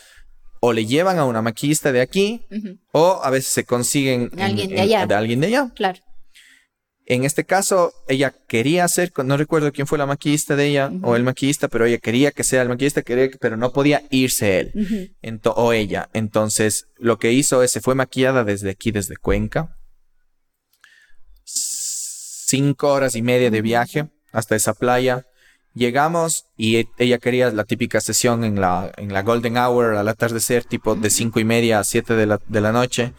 [0.62, 2.46] o le llevan a una maquillista de aquí
[2.92, 5.06] o a veces se consiguen en- Alguien de allá.
[5.06, 5.72] de alguien de allá.
[5.74, 6.00] Claro.
[7.12, 11.16] En este caso, ella quería hacer, no recuerdo quién fue la maquillista de ella o
[11.16, 14.60] el maquillista, pero ella quería que sea el maquillista, quería que- pero no podía irse
[14.60, 15.12] él
[15.56, 16.08] o ella.
[16.14, 19.76] Entonces, lo que hizo es, se fue maquillada desde aquí, desde Cuenca.
[21.44, 25.26] Cinco horas y media de viaje hasta esa playa.
[25.74, 30.64] Llegamos y ella quería la típica sesión en la, en la Golden Hour al atardecer,
[30.64, 33.14] tipo de cinco y media a siete de la, de la noche.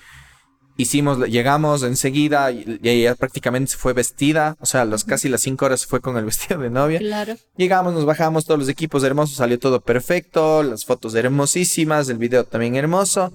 [0.80, 5.42] Hicimos, llegamos enseguida y, y ella prácticamente se fue vestida, o sea, los, casi las
[5.42, 6.98] cinco horas se fue con el vestido de novia.
[7.00, 7.36] Claro.
[7.56, 12.44] Llegamos, nos bajamos, todos los equipos hermosos, salió todo perfecto, las fotos hermosísimas, el video
[12.44, 13.32] también hermoso.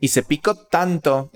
[0.00, 1.30] Y se picó tanto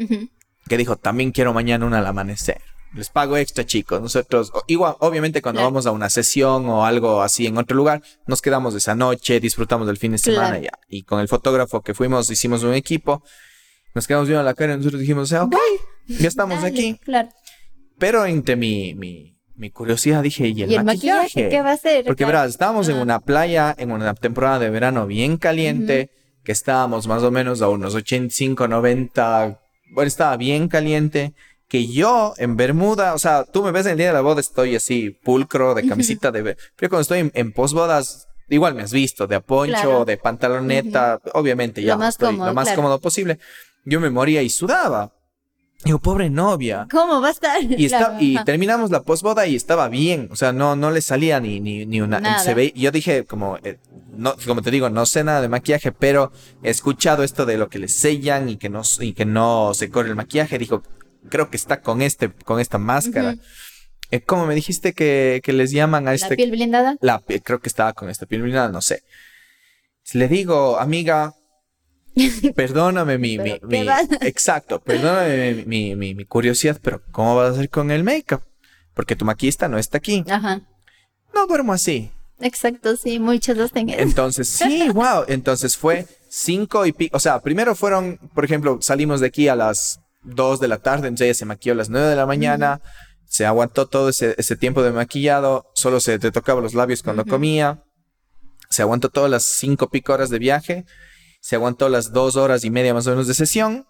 [0.69, 2.61] que dijo, también quiero mañana una al amanecer.
[2.95, 4.01] Les pago extra, chicos.
[4.01, 5.71] Nosotros, igual, obviamente cuando Claro.
[5.71, 9.87] vamos a una sesión o algo así en otro lugar, nos quedamos esa noche, disfrutamos
[9.87, 10.63] del fin de semana Claro.
[10.65, 10.71] ya.
[10.89, 13.23] Y con el fotógrafo que fuimos, hicimos un equipo.
[13.97, 15.57] Nos quedamos viendo la cara y nosotros dijimos, o sea, ok,
[16.07, 17.01] ya estamos Dale, aquí.
[17.03, 17.31] Claro.
[17.99, 21.73] Pero entre mi, mi, mi curiosidad dije, ¿y el, ¿Y el maquillaje qué va a
[21.73, 22.05] hacer?
[22.05, 22.39] porque Claro.
[22.41, 23.03] verás, estábamos en Ah.
[23.03, 26.11] una playa, en una temporada de verano bien caliente,
[26.45, 29.61] que estábamos más o menos a unos 85, 90,
[29.95, 31.33] bueno, estaba bien caliente,
[31.67, 34.41] que yo en Bermuda, o sea, tú me ves en el día de la boda,
[34.43, 36.43] estoy así pulcro, de camisita de...
[36.43, 40.05] ver- Pero cuando estoy en, en posbodas, igual me has visto, de a poncho, Claro.
[40.05, 42.77] de pantaloneta, obviamente ya Lo más estoy cómodo, lo más claro.
[42.77, 43.39] cómodo posible.
[43.87, 45.13] Yo me moría y sudaba.
[45.85, 46.87] Digo, pobre novia.
[46.91, 47.63] ¿Cómo va a estar?
[47.63, 50.29] Y, Claro, y terminamos la posboda y estaba bien.
[50.33, 52.19] O sea, no, no le salía ni, ni, ni una.
[52.19, 52.41] Nada.
[52.41, 53.79] Se ve, yo dije, como, eh,
[54.11, 56.33] no, como te digo, no sé nada de maquillaje, pero
[56.63, 59.89] he escuchado esto de lo que le sellan y que no, y que no se
[59.91, 60.59] corre el maquillaje.
[60.59, 60.83] Dijo,
[61.29, 63.33] creo que está con este, con esta máscara.
[63.35, 63.41] Ujú.
[64.11, 66.37] Eh, ¿Cómo me dijiste que, que les llaman a La este?
[66.37, 66.97] piel blindada.
[67.01, 69.03] La piel- creo que estaba con esta piel blindada, no sé.
[70.13, 71.35] Le digo, amiga,
[72.55, 73.89] perdóname mi, mi, ¿Pero qué mi-
[74.27, 78.43] exacto, perdóname mi, mi, mi curiosidad, pero ¿cómo vas a hacer con el make-up?
[78.95, 80.25] Porque tu maquillista no está aquí.
[80.29, 80.63] Ajá.
[81.35, 82.11] No duermo así.
[82.41, 84.01] Exacto, sí, muchos hacen eso.
[84.01, 85.25] Entonces, sí, wow.
[85.29, 87.17] Entonces fue cinco y pico.
[87.17, 91.09] O sea, primero fueron, por ejemplo, salimos de aquí a las dos de la tarde,
[91.09, 92.81] entonces ella se maquilló a las nueve de la mañana.
[93.29, 95.67] Se aguantó todo ese, ese tiempo de maquillado.
[95.75, 97.83] Solo se te tocaba los labios cuando comía.
[98.71, 100.85] Se aguantó todas las cinco pico horas de viaje.
[101.47, 103.87] Se aguantó las dos horas y media más o menos de sesión.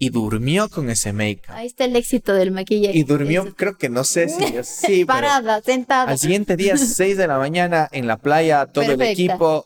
[0.00, 1.54] y durmió con ese make-up.
[1.54, 2.98] Ahí está el éxito del maquillaje.
[2.98, 5.04] Y durmió, creo que no sé si yo sí.
[5.04, 6.10] Parada, sentada.
[6.10, 9.64] Al siguiente día, 6 de la mañana, en la playa, todo el equipo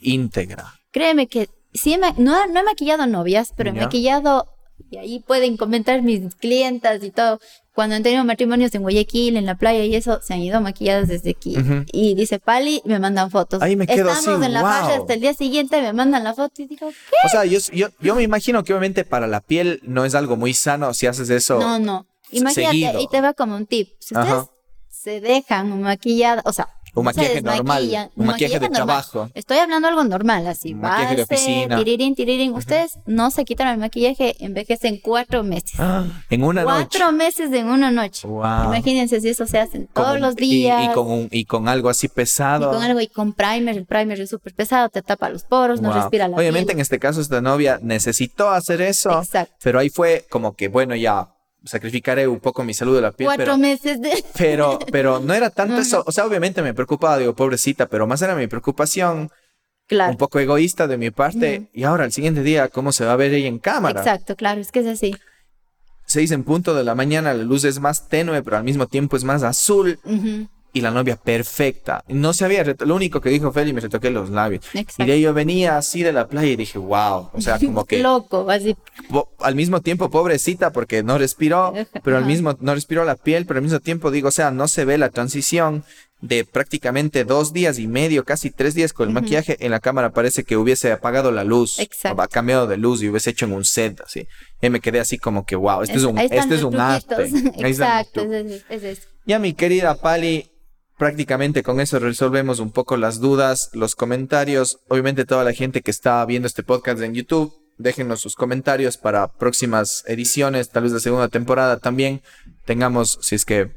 [0.00, 0.74] íntegra.
[0.90, 4.48] Créeme que sí, no, no he maquillado novias, pero he maquillado,
[4.90, 7.38] y ahí pueden comentar mis clientas y todo,
[7.80, 11.08] cuando han tenido matrimonios en Guayaquil, en la playa y eso, se han ido maquilladas
[11.08, 11.56] desde aquí.
[11.92, 13.62] Y dice Pali, me mandan fotos.
[13.62, 15.00] Ahí me quedo Estamos en la wow.
[15.00, 17.26] hasta el día siguiente, me mandan la foto y digo, ¿qué?
[17.26, 20.36] O sea, yo, yo, yo me imagino que obviamente para la piel no es algo
[20.36, 21.58] muy sano si haces eso.
[21.58, 22.06] No, no.
[22.32, 23.88] Imagínate, y te va como un tip.
[23.98, 24.44] Si ustedes
[24.90, 28.10] se dejan maquillada, o sea, un maquillaje normal.
[28.16, 29.30] Un, maquillaje, de trabajo.
[29.34, 30.74] Estoy hablando algo normal, así.
[30.74, 31.76] Un maquillaje de oficina.
[31.76, 32.54] Tirirín, tirirín.
[32.54, 35.78] Ustedes no se quitan el maquillaje, envejecen cuatro meses.
[35.78, 36.74] Ah, en una noche.
[36.74, 38.26] Cuatro meses en una noche.
[38.26, 40.90] Imagínense si eso se hace todos los días.
[40.90, 42.70] Y, con y con algo así pesado.
[42.70, 43.76] Y con algo, y con primer.
[43.76, 46.98] El primer es súper pesado, te tapa los poros, no respira la Obviamente en este
[46.98, 49.18] caso esta novia necesitó hacer eso.
[49.18, 49.54] Exacto.
[49.62, 51.28] Pero ahí fue como que, bueno, ya
[51.64, 53.26] sacrificaré un poco mi salud de la piel.
[53.26, 54.24] Cuatro pero, meses de...
[54.36, 56.02] Pero, pero no era tanto eso.
[56.06, 59.30] O sea, obviamente me preocupaba, digo, pobrecita, pero más era mi preocupación.
[59.86, 60.12] Claro.
[60.12, 61.68] Un poco egoísta de mi parte.
[61.72, 64.00] Y ahora, el siguiente día, ¿cómo se va a ver ella en cámara?
[64.00, 65.16] Exacto, claro, es que es así.
[66.06, 69.16] Seis en punto de la mañana, la luz es más tenue, pero al mismo tiempo
[69.16, 69.98] es más azul
[70.72, 72.04] y la novia perfecta.
[72.08, 74.64] No se había, lo único que dijo Feli, me retoqué los labios.
[74.98, 77.84] Y de ahí yo venía así de la playa y dije, wow, o sea, como
[77.84, 78.00] que...
[78.00, 78.76] Loco, así.
[79.40, 83.58] Al mismo tiempo, pobrecita, porque no respiró, pero al mismo, no respiró la piel, pero
[83.58, 85.84] al mismo tiempo digo, o sea, no se ve la transición
[86.20, 90.12] de prácticamente dos días y medio, casi tres días con el maquillaje, en la cámara
[90.12, 92.22] parece que hubiese apagado la luz, Exacto.
[92.30, 94.26] cambiado de luz y hubiese hecho en un set, así.
[94.60, 97.30] Y me quedé así como que, wow, este es, un, este es un arte.
[97.58, 100.50] Exacto, es, es, es, Ya mi querida Pali,
[101.00, 104.80] prácticamente con eso resolvemos un poco las dudas, los comentarios.
[104.86, 109.32] Obviamente toda la gente que está viendo este podcast en YouTube, déjenos sus comentarios para
[109.32, 112.20] próximas ediciones, tal vez la segunda temporada también.
[112.66, 113.70] Tengamos, si es que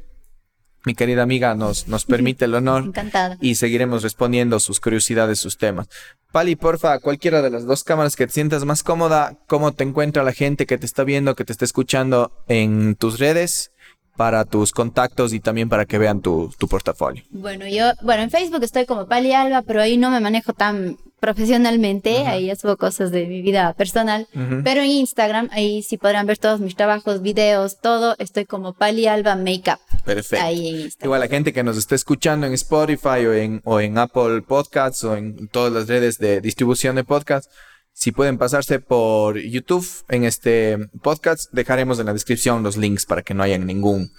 [0.84, 2.84] mi querida amiga nos, nos permite el honor.
[2.84, 3.38] Encantada.
[3.40, 5.88] Y seguiremos respondiendo sus curiosidades, sus temas.
[6.34, 10.24] Pali, porfa, cualquiera de las dos cámaras que te sientas más cómoda, cómo te encuentra
[10.24, 13.72] la gente que te está viendo, que te está escuchando en tus redes
[14.16, 17.24] para tus contactos y también para que vean tu, tu, portafolio?
[17.32, 20.98] Bueno, yo, bueno, en Facebook estoy como Pali Alba, pero ahí no me manejo tan
[21.20, 24.28] profesionalmente, ahí subo cosas de mi vida personal,
[24.66, 29.08] pero en Instagram, ahí sí podrán ver todos mis trabajos, videos, todo, estoy como Pali
[29.08, 29.80] Alba Makeup.
[30.04, 30.46] Perfecto.
[30.46, 31.08] Ahí en Instagram.
[31.08, 35.02] Igual la gente que nos está escuchando en Spotify o en, o en Apple Podcasts
[35.06, 37.50] o en todas las redes de distribución de podcasts,
[37.94, 43.22] si pueden pasarse por YouTube en este podcast, dejaremos en la descripción los links para
[43.22, 44.12] que no haya ningún,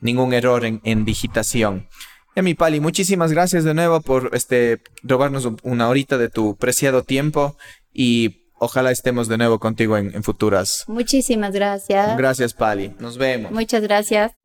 [0.00, 1.88] ningún error en, en digitación.
[2.34, 7.02] Y mi Pali, muchísimas gracias de nuevo por este, robarnos una horita de tu preciado
[7.02, 7.56] tiempo
[7.92, 10.84] y ojalá estemos de nuevo contigo en, en futuras.
[10.86, 12.16] Muchísimas gracias.
[12.16, 12.94] Gracias, Pali.
[12.98, 13.52] Nos vemos.
[13.52, 14.37] Muchas gracias.